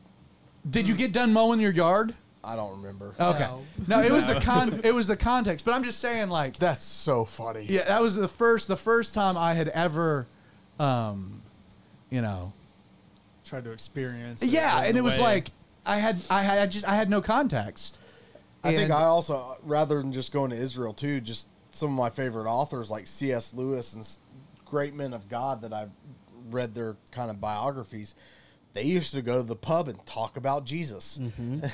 [0.69, 2.15] Did you get done mowing your yard?
[2.43, 3.15] I don't remember.
[3.21, 3.41] Okay.
[3.41, 3.63] No.
[3.87, 4.81] No, it was the con.
[4.83, 5.65] It was the context.
[5.65, 7.67] But I'm just saying, like, That's so funny.
[7.69, 10.27] Yeah, that was the first the first time I had ever,
[10.79, 11.43] um,
[12.11, 12.53] you know.
[13.45, 14.43] Tried to experience.
[14.43, 15.25] it Yeah, in and a it was way.
[15.25, 15.51] like
[15.85, 17.99] I had I had I just I had no context.
[18.63, 21.97] I think And- I also, rather than just going to Israel too, just some of
[21.97, 23.55] my favorite authors like C.S.
[23.55, 24.19] Lewis and s-
[24.65, 25.91] great men of God that I've
[26.51, 28.15] read their kind of biographies.
[28.73, 31.19] They used to go to the pub and talk about Jesus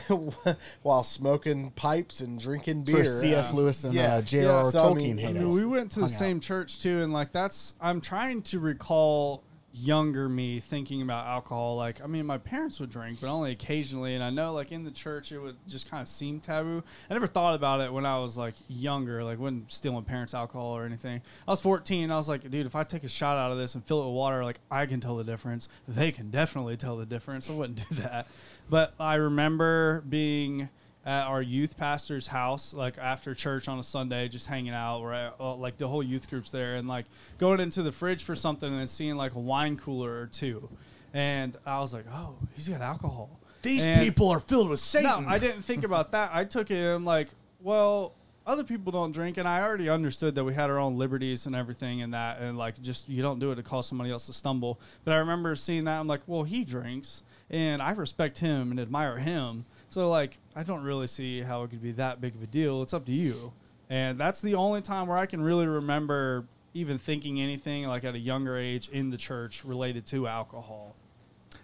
[0.83, 3.05] while smoking pipes and drinking beer.
[3.05, 3.53] For C.S.
[3.53, 4.71] Lewis and uh, J.R.R.
[4.71, 6.19] So, I Tolkien mean, I mean, we went to the hung out.
[6.19, 9.43] same church too, and like that's I'm trying to recall
[9.77, 11.77] younger me thinking about alcohol.
[11.77, 14.15] Like, I mean, my parents would drink, but only occasionally.
[14.15, 16.83] And I know, like, in the church, it would just kind of seem taboo.
[17.11, 20.77] I never thought about it when I was, like, younger, like, when stealing parents' alcohol
[20.77, 21.21] or anything.
[21.47, 22.11] I was 14.
[22.11, 24.07] I was like, dude, if I take a shot out of this and fill it
[24.07, 25.69] with water, like, I can tell the difference.
[25.87, 27.51] They can definitely tell the difference.
[27.51, 28.27] I wouldn't do that.
[28.69, 30.71] But I remember being
[31.07, 35.01] at our youth pastor's house, like after church on a Sunday, just hanging out.
[35.01, 37.07] Where uh, like the whole youth group's there, and like
[37.39, 40.69] going into the fridge for something and then seeing like a wine cooler or two,
[41.15, 43.31] and I was like, oh, he's got alcohol.
[43.63, 45.25] These And- people are filled with Satan.
[45.25, 46.31] No, I didn't think about that.
[46.35, 47.29] I took it and I'm like,
[47.61, 48.13] well,
[48.47, 51.57] other people don't drink, and I already understood that we had our own liberties and
[51.57, 54.33] everything, and that, and like, just you don't do it to cause somebody else to
[54.33, 54.81] stumble.
[55.05, 55.99] But I remember seeing that.
[55.99, 59.65] I'm like, well, he drinks, and I respect him and admire him.
[59.89, 62.83] So like, I don't really see how it could be that big of a deal.
[62.83, 63.53] It's up to you.
[63.89, 68.15] And that's the only time where I can really remember even thinking anything like at
[68.15, 70.95] a younger age in the church related to alcohol.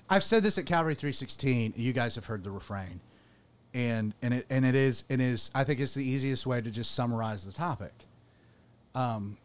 [0.08, 1.74] I've said this at Calvary 316.
[1.76, 3.00] You guys have heard the refrain,
[3.74, 5.50] and and it and it is it is.
[5.54, 7.92] I think it's the easiest way to just summarize the topic.
[8.94, 9.36] Um,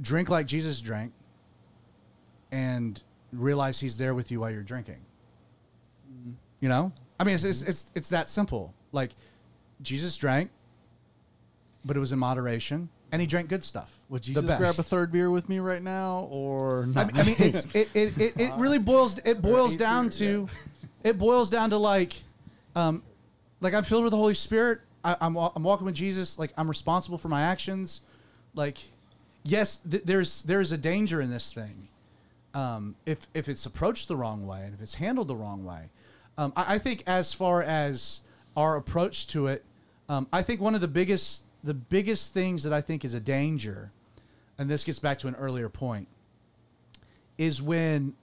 [0.00, 1.12] drink like Jesus drank,
[2.52, 3.02] and
[3.32, 5.00] realize He's there with you while you're drinking.
[6.60, 8.72] You know, I mean, it's it's it's, it's that simple.
[8.92, 9.10] Like
[9.82, 10.50] Jesus drank,
[11.84, 13.98] but it was in moderation, and He drank good stuff.
[14.08, 14.58] Would best.
[14.58, 17.88] grab a third beer with me right now, or I mean, I mean it's it,
[17.94, 20.48] it, it, it really boils it boils down to
[21.02, 22.22] it boils down to like
[22.76, 23.02] um
[23.60, 24.80] like I'm filled with the Holy Spirit.
[25.04, 26.38] I, I'm I'm walking with Jesus.
[26.38, 28.00] Like I'm responsible for my actions.
[28.54, 28.78] Like
[29.42, 31.88] yes, th- there's there's a danger in this thing.
[32.54, 35.90] Um, if if it's approached the wrong way and if it's handled the wrong way,
[36.38, 38.20] um, I, I think as far as
[38.56, 39.64] our approach to it,
[40.08, 43.20] um, I think one of the biggest the biggest things that I think is a
[43.20, 43.90] danger,
[44.58, 46.08] and this gets back to an earlier point,
[47.38, 48.14] is when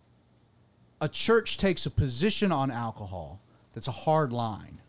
[1.01, 3.39] a church takes a position on alcohol
[3.73, 4.79] that's a hard line,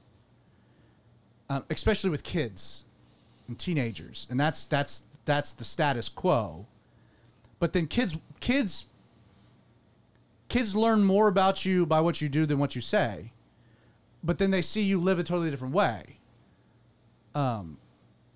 [1.48, 2.84] um, especially with kids
[3.48, 6.66] and teenagers, and that's that's that's the status quo.
[7.58, 8.86] But then kids kids
[10.52, 13.32] kids learn more about you by what you do than what you say.
[14.22, 16.18] But then they see you live a totally different way.
[17.34, 17.78] Um,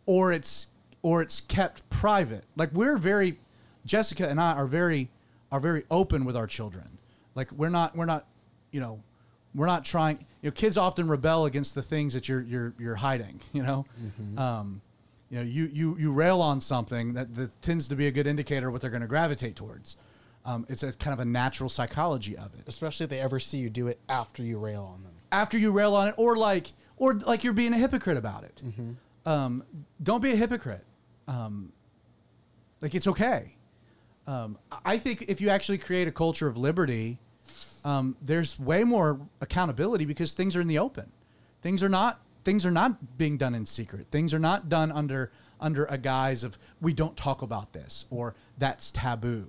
[0.07, 0.69] or it's
[1.03, 2.45] or it's kept private.
[2.57, 3.39] Like we're very
[3.85, 5.11] Jessica and I are very
[5.53, 6.99] are very open with our children.
[7.35, 8.27] Like we're not we're not
[8.71, 9.03] you know
[9.55, 12.95] we're not trying you know kids often rebel against the things that you're you're you're
[12.95, 13.85] hiding, you know.
[14.39, 14.81] Um,
[15.29, 18.27] you know, you, you you rail on something that, that tends to be a good
[18.27, 19.97] indicator of what they're going to gravitate towards.
[20.47, 23.59] Um, it's a kind of a natural psychology of it especially if they ever see
[23.59, 25.13] you do it after you rail on them.
[25.33, 28.63] after you rail on it, or like, or like you're being a hypocrite about it.
[29.27, 29.65] Um,
[30.03, 30.85] don't be a hypocrite.
[31.27, 31.73] Um,
[32.81, 33.57] like it's okay.
[34.29, 37.19] Um, I think if you actually create a culture of liberty,
[37.85, 41.11] um, there's way more accountability because things are in the open.
[41.63, 44.07] Things are not things are not being done in secret.
[44.13, 48.35] Things are not done under under a guise of we don't talk about this or
[48.59, 49.49] that's taboo.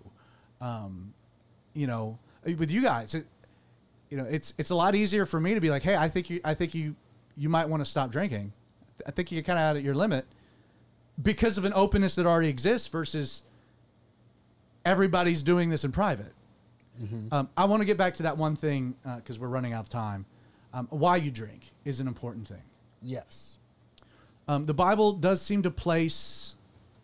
[0.62, 1.14] Um,
[1.74, 3.26] you know, with you guys, it,
[4.10, 6.30] you know, it's it's a lot easier for me to be like, hey, I think
[6.30, 6.96] you I think you
[7.36, 8.52] you might want to stop drinking.
[9.06, 10.26] I think you're kind of out at your limit
[11.22, 13.44] because of an openness that already exists versus
[14.86, 16.34] everybody's doing this in private.
[17.32, 19.90] Um, I want to get back to that one thing because we're running out of
[19.90, 20.26] time.
[20.74, 22.64] Um, why you drink is an important thing.
[23.02, 23.58] Yes.
[24.48, 26.56] Um, the Bible does seem to place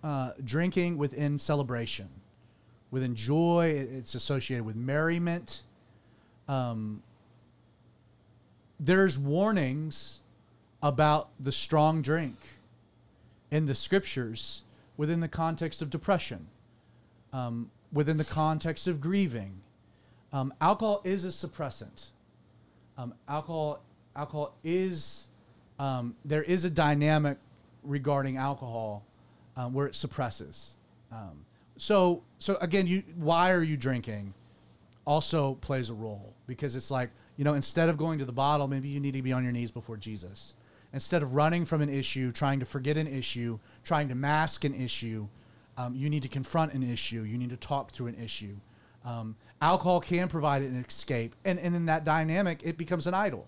[0.04, 2.10] uh, drinking within celebration,
[2.94, 3.74] within joy.
[3.76, 5.64] It's associated with merriment.
[6.48, 7.02] Um,
[8.80, 10.20] there's warnings
[10.84, 12.36] about the strong drink
[13.50, 14.62] in the scriptures
[14.96, 16.46] within the context of depression,
[17.34, 19.54] um, within the context of grieving.
[20.32, 22.10] Um, alcohol is a suppressant.
[22.96, 23.82] Um, alcohol,
[24.16, 25.26] alcohol is
[25.80, 27.40] um, there is a dynamic
[27.82, 29.04] regarding alcohol
[29.58, 30.76] um, where it suppresses.
[31.84, 34.34] So, so again, you why are you drinking?
[35.04, 38.70] Also plays a role because it's like you know instead of going to the bottle,
[38.70, 40.54] maybe you need to be on your knees before Jesus.
[40.94, 44.74] Instead of running from an issue, trying to forget an issue, trying to mask an
[44.74, 45.28] issue,
[45.78, 47.24] um, you need to confront an issue.
[47.24, 48.56] You need to talk through an issue.
[49.04, 53.46] Um, alcohol can provide an escape, and, and in that dynamic, it becomes an idol.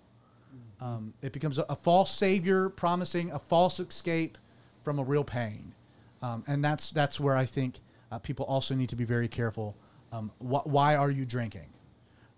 [0.81, 4.38] Um, it becomes a, a false savior promising a false escape
[4.83, 5.73] from a real pain,
[6.21, 7.79] um, and that's that's where I think
[8.11, 9.75] uh, people also need to be very careful.
[10.11, 11.67] Um, wh- why are you drinking?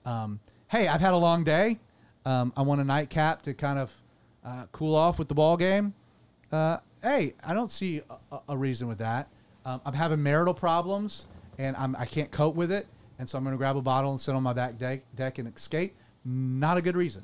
[0.06, 1.80] Um, hey, I've had a long day.
[2.26, 3.94] Um, I want a nightcap to kind of
[4.46, 5.94] uh, cool off with the ball game.
[6.52, 8.02] Uh, hey, I don't see
[8.32, 9.28] a, a- a reason with that.
[9.66, 12.88] Um, I'm having marital problems, and I'm, I can't cope with it,
[13.20, 15.40] and so I'm going to grab a bottle and sit on my back deck, deck
[15.40, 15.94] and escape.
[16.24, 17.24] Not a good reason.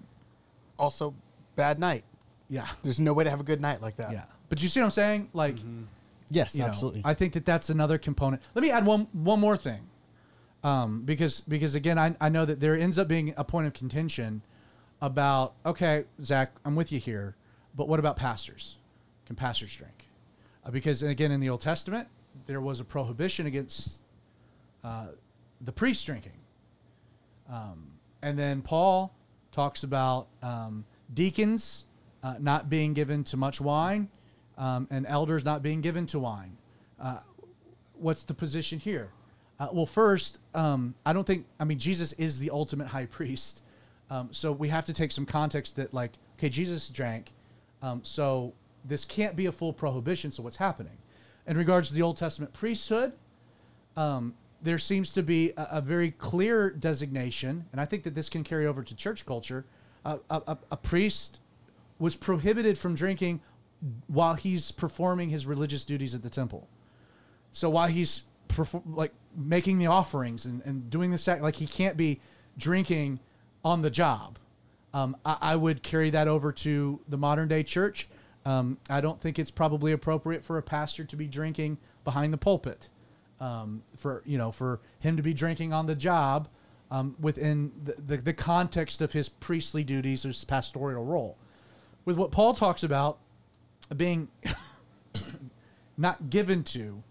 [0.77, 1.13] Also,
[1.55, 2.03] bad night.
[2.49, 4.11] Yeah, There's no way to have a good night like that.
[4.11, 4.23] yeah.
[4.49, 5.29] But you see what I'm saying?
[5.33, 5.55] Like,
[6.33, 7.01] Yes, you know, absolutely.
[7.05, 8.41] I think that that's another component.
[8.55, 9.87] Let me add one one more thing,
[10.63, 13.73] um, because because again, I, I know that there ends up being a point of
[13.73, 14.41] contention
[15.01, 17.35] about okay, Zach, I'm with you here,
[17.75, 18.77] but what about pastors?
[19.25, 20.07] Can pastors drink?
[20.65, 22.07] Uh, because again, in the Old Testament,
[22.47, 24.01] there was a prohibition against
[24.83, 25.07] uh,
[25.61, 26.39] the priest drinking,
[27.49, 27.91] um,
[28.23, 29.13] and then Paul
[29.51, 31.85] talks about um, deacons
[32.23, 34.09] uh, not being given to much wine
[34.57, 36.57] um, and elders not being given to wine.
[36.99, 37.19] Uh,
[37.93, 39.09] what's the position here?
[39.59, 43.61] Uh, well, first, um, I don't think, I mean, Jesus is the ultimate high priest.
[44.09, 47.31] Um, so we have to take some context that, like, okay, Jesus drank.
[47.81, 50.31] Um, so this can't be a full prohibition.
[50.31, 50.97] So what's happening?
[51.47, 53.13] In regards to the Old Testament priesthood,
[53.95, 58.29] um, there seems to be a, a very clear designation, and I think that this
[58.29, 59.65] can carry over to church culture.
[60.05, 61.41] Uh, a, a, a priest
[61.99, 63.41] was prohibited from drinking
[64.07, 66.67] while he's performing his religious duties at the temple.
[67.51, 68.23] So while he's
[68.85, 72.19] like making the offerings and, and doing the sac, like he can't be
[72.57, 73.19] drinking
[73.63, 74.37] on the job.
[74.93, 78.07] Um, I, I would carry that over to the modern day church.
[78.45, 82.37] Um, I don't think it's probably appropriate for a pastor to be drinking behind the
[82.37, 82.89] pulpit.
[83.39, 86.47] Um, for you know, for him to be drinking on the job
[86.91, 91.37] um, within the, the, the context of his priestly duties his pastoral role.
[92.05, 93.17] With what Paul talks about
[93.95, 94.27] being
[95.97, 97.03] not given to,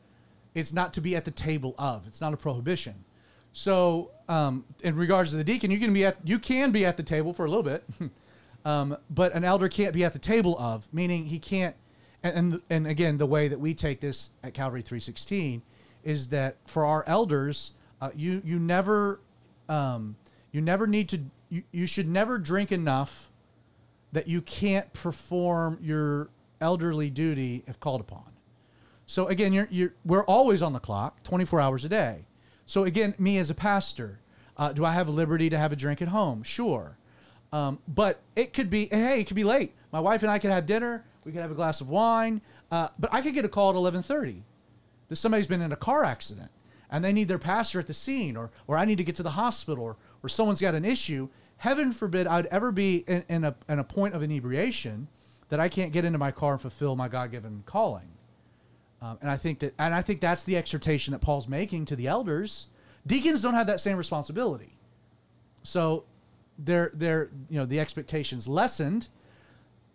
[0.54, 2.06] it's not to be at the table of.
[2.06, 3.04] It's not a prohibition.
[3.52, 6.96] So, um, in regards to the deacon, you can be at you can be at
[6.96, 7.84] the table for a little bit,
[8.64, 11.76] um, but an elder can't be at the table of, meaning he can't.
[12.22, 15.62] And, and and again, the way that we take this at Calvary three sixteen
[16.02, 19.20] is that for our elders, uh, you you never
[19.68, 20.16] um,
[20.50, 21.20] you never need to
[21.50, 23.30] you, you should never drink enough
[24.12, 26.28] that you can't perform your
[26.62, 28.24] elderly duty if called upon.
[29.06, 32.24] So again, you're, you're we're always on the clock, 24 hours a day.
[32.64, 34.20] So again, me as a pastor,
[34.56, 36.42] uh, do I have liberty to have a drink at home?
[36.42, 36.96] Sure,
[37.52, 39.74] um, but it could be hey, it could be late.
[39.92, 41.04] My wife and I could have dinner.
[41.24, 42.40] We could have a glass of wine,
[42.70, 44.42] uh, but I could get a call at 11:30
[45.08, 46.50] that somebody's been in a car accident
[46.90, 49.22] and they need their pastor at the scene, or or I need to get to
[49.22, 51.28] the hospital, or or someone's got an issue.
[51.56, 55.08] Heaven forbid I'd ever be in, in a in a point of inebriation
[55.52, 58.08] that I can't get into my car and fulfill my God given calling.
[59.02, 61.94] Um, and I think that, and I think that's the exhortation that Paul's making to
[61.96, 62.68] the elders.
[63.06, 64.78] Deacons don't have that same responsibility,
[65.62, 66.04] so
[66.58, 69.08] they're they're you know the expectations lessened.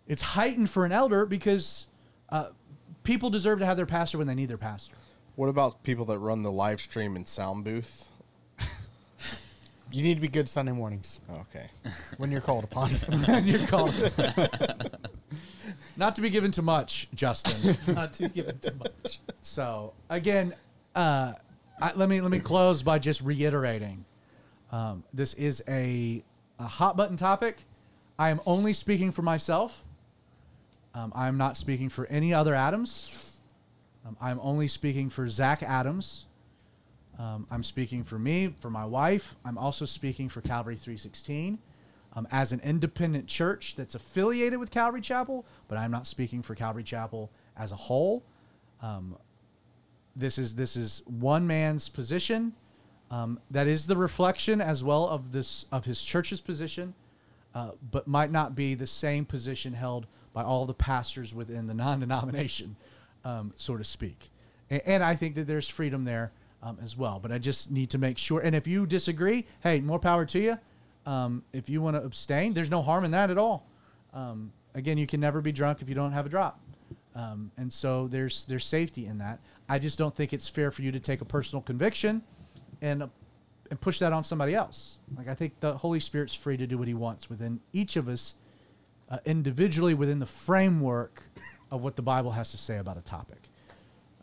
[0.06, 1.88] It's heightened for an elder because
[2.28, 2.50] uh,
[3.02, 4.94] people deserve to have their pastor when they need their pastor.
[5.34, 8.06] What about people that run the live stream and sound booth?
[9.90, 11.66] you need to be good Sunday mornings Okay.
[12.18, 12.90] when you're called upon.
[13.08, 13.94] and you're called.
[15.98, 17.76] Not to be given too much, Justin.
[17.94, 19.18] Not to give it too much.
[19.42, 20.54] So again,
[20.94, 21.32] uh,
[21.82, 24.04] I, let me let me close by just reiterating,
[24.70, 26.22] um, this is a,
[26.60, 27.56] a hot button topic.
[28.16, 29.84] I am only speaking for myself.
[30.94, 33.40] Um, I am not speaking for any other Adams.
[34.06, 36.26] Um, I'm only speaking for Zach Adams.
[37.18, 39.34] Um, I'm speaking for me, for my wife.
[39.44, 41.58] I'm also speaking for Calvary 316
[42.14, 46.54] um, as an independent church that's affiliated with Calvary Chapel, but I'm not speaking for
[46.54, 48.24] Calvary Chapel as a whole.
[48.82, 49.16] Um,
[50.16, 52.54] this is this is one man's position.
[53.10, 56.94] Um, that is the reflection as well of this of his church's position,
[57.54, 61.74] uh, but might not be the same position held by all the pastors within the
[61.84, 62.76] non-denomination,
[63.24, 64.30] um, so to speak.
[64.70, 66.32] And, and I think that there's freedom there
[66.62, 67.18] um, as well.
[67.20, 68.40] But I just need to make sure.
[68.40, 70.58] And if you disagree, hey, more power to you.
[71.08, 73.66] Um, if you want to abstain, there's no harm in that at all.
[74.12, 76.60] Um, again, you can never be drunk if you don't have a drop.
[77.14, 79.40] Um, and so there's there's safety in that.
[79.70, 82.22] I just don't think it's fair for you to take a personal conviction
[82.82, 83.06] and uh,
[83.70, 84.98] and push that on somebody else.
[85.16, 88.06] Like I think the Holy Spirit's free to do what He wants within each of
[88.06, 88.34] us,
[89.10, 91.22] uh, individually within the framework
[91.70, 93.40] of what the Bible has to say about a topic.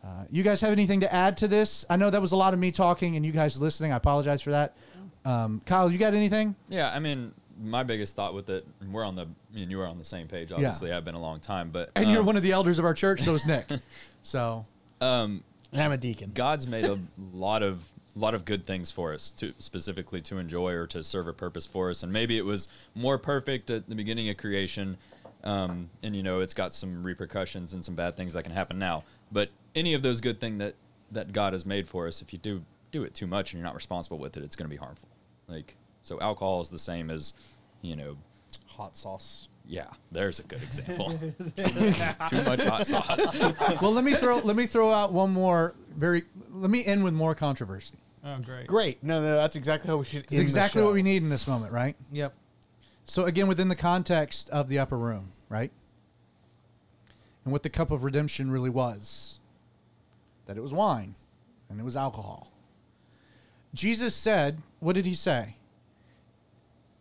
[0.04, 1.84] Uh, you guys have anything to add to this?
[1.90, 3.92] I know that was a lot of me talking and you guys listening.
[3.92, 4.76] I apologize for that.
[5.26, 6.54] Um, Kyle, you got anything?
[6.68, 9.80] Yeah, I mean, my biggest thought with it, and we're on the, me and you
[9.80, 10.52] are on the same page.
[10.52, 12.84] Obviously, I've been a long time, but And you're um, one of the elders of
[12.84, 13.66] our church, so is Nick.
[14.22, 14.64] so
[15.00, 15.42] um,
[15.72, 16.30] and I'm a deacon.
[16.32, 16.98] God's made a
[17.32, 17.82] lot of
[18.14, 21.66] lot of good things for us to specifically to enjoy or to serve a purpose
[21.66, 24.96] for us and maybe it was more perfect at the beginning of creation
[25.44, 28.78] um, and you know it's got some repercussions and some bad things that can happen
[28.78, 30.74] now but any of those good things that
[31.12, 33.66] that God has made for us if you do do it too much and you're
[33.66, 35.08] not responsible with it, it's going to be harmful.
[35.48, 37.34] Like so, alcohol is the same as
[37.82, 38.16] you know.
[38.66, 39.48] Hot sauce.
[39.68, 41.10] Yeah, there's a good example.
[42.28, 43.80] too much hot sauce.
[43.82, 46.22] well, let me throw let me throw out one more very.
[46.52, 47.96] Let me end with more controversy.
[48.24, 48.66] Oh, great.
[48.66, 49.02] Great.
[49.04, 50.24] No, no, that's exactly how we should.
[50.24, 51.94] It's exactly what we need in this moment, right?
[52.12, 52.34] Yep.
[53.04, 55.70] So again, within the context of the upper room, right?
[57.44, 59.38] And what the cup of redemption really was,
[60.46, 61.14] that it was wine,
[61.70, 62.50] and it was alcohol.
[63.74, 65.56] Jesus said, "What did he say?"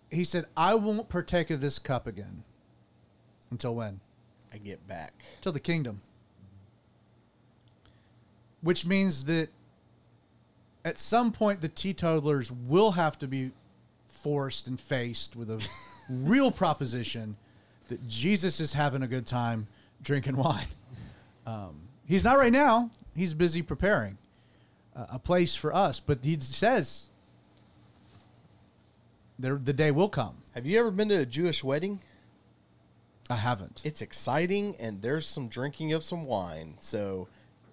[0.10, 2.44] He said, "I won't partake of this cup again."
[3.52, 4.00] Until when?
[4.54, 5.14] I get back.
[5.42, 6.02] Till the kingdom.
[8.62, 9.50] Which means that
[10.84, 13.52] at some point the teetotalers will have to be
[14.08, 15.66] forced and faced with a
[16.10, 17.36] real proposition
[17.90, 19.68] that Jesus is having a good time
[20.02, 20.68] drinking wine.
[21.46, 21.76] Um,
[22.06, 22.90] he's not right now.
[23.16, 24.18] He's busy preparing
[24.96, 27.08] a place for us, but he says
[29.38, 30.38] there the day will come.
[30.54, 32.00] Have you ever been to a Jewish wedding?
[33.30, 33.82] I haven't.
[33.84, 36.76] It's exciting, and there's some drinking of some wine.
[36.80, 37.28] So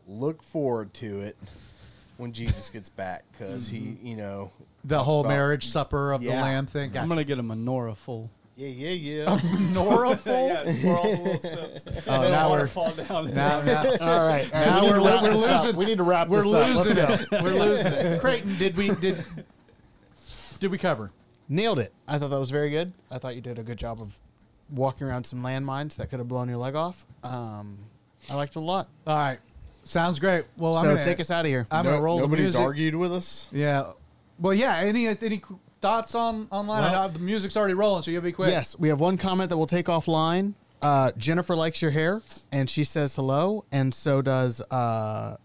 [0.08, 1.36] look forward to it
[2.16, 4.06] when Jesus gets back, because he, mm-hmm.
[4.06, 4.50] you know,
[4.84, 6.96] the whole about- marriage supper of the lamb thing.
[6.96, 8.30] I'm gonna get a menorah full.
[8.56, 9.38] Yeah, yeah, yeah.
[9.72, 10.32] Nora full.
[10.34, 12.02] pour all the.
[12.06, 13.32] Oh, now we're fall down.
[13.34, 13.98] now, now, All right.
[14.00, 15.62] all right, Now we need we're to li- we're this up.
[15.64, 16.74] losing- We need to wrap we're this up.
[16.76, 17.30] losing Let's it.
[17.30, 17.42] go.
[17.42, 18.20] We're losing it.
[18.20, 19.24] Creighton, did we did
[20.60, 21.10] did we cover?
[21.48, 21.92] Nailed it.
[22.06, 22.92] I thought that was very good.
[23.10, 24.16] I thought you did a good job of
[24.70, 27.04] walking around some landmines that could have blown your leg off.
[27.24, 27.78] Um,
[28.30, 28.88] I liked it a lot.
[29.06, 29.38] All right,
[29.84, 30.44] sounds great.
[30.58, 31.66] Well, I'm gonna take us out of here.
[31.70, 32.60] I'm No- gonna roll the nobody's music.
[32.60, 33.48] argued with us.
[33.50, 33.92] Yeah.
[34.38, 34.76] Well, yeah.
[34.76, 35.42] Any any
[35.82, 36.84] thoughts on online?
[36.84, 38.50] I Well- know the music's already rolling, so you'll be quick.
[38.50, 40.54] Yes, we have one comment that we'll take offline.
[40.80, 45.36] Uh, Jennifer likes your hair, and she says hello, and so does uh,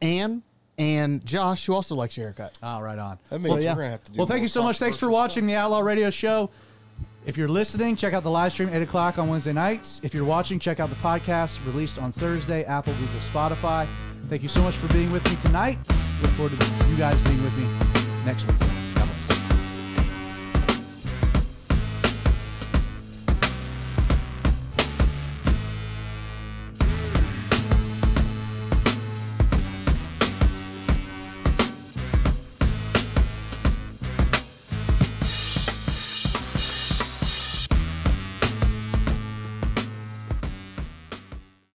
[0.00, 0.42] Anne
[0.78, 2.56] and Josh, who also likes your haircut.
[2.62, 3.18] Oh, right on.
[3.30, 3.72] That means yeah.
[3.72, 4.18] we're gonna have to do.
[4.18, 4.78] Well, thank you so much.
[4.78, 6.50] Thanks for controversial watching the Outlaw Radio Show.
[7.26, 10.00] If you're listening, check out the live stream, 8 o'clock on Wednesday nights.
[10.04, 13.88] If you're watching, check out the podcast released on Thursday, Apple, Google, Spotify.
[14.28, 15.78] Thank you so much for being with me tonight.
[16.22, 17.68] Look forward to you guys being with me
[18.24, 18.75] next Wednesday.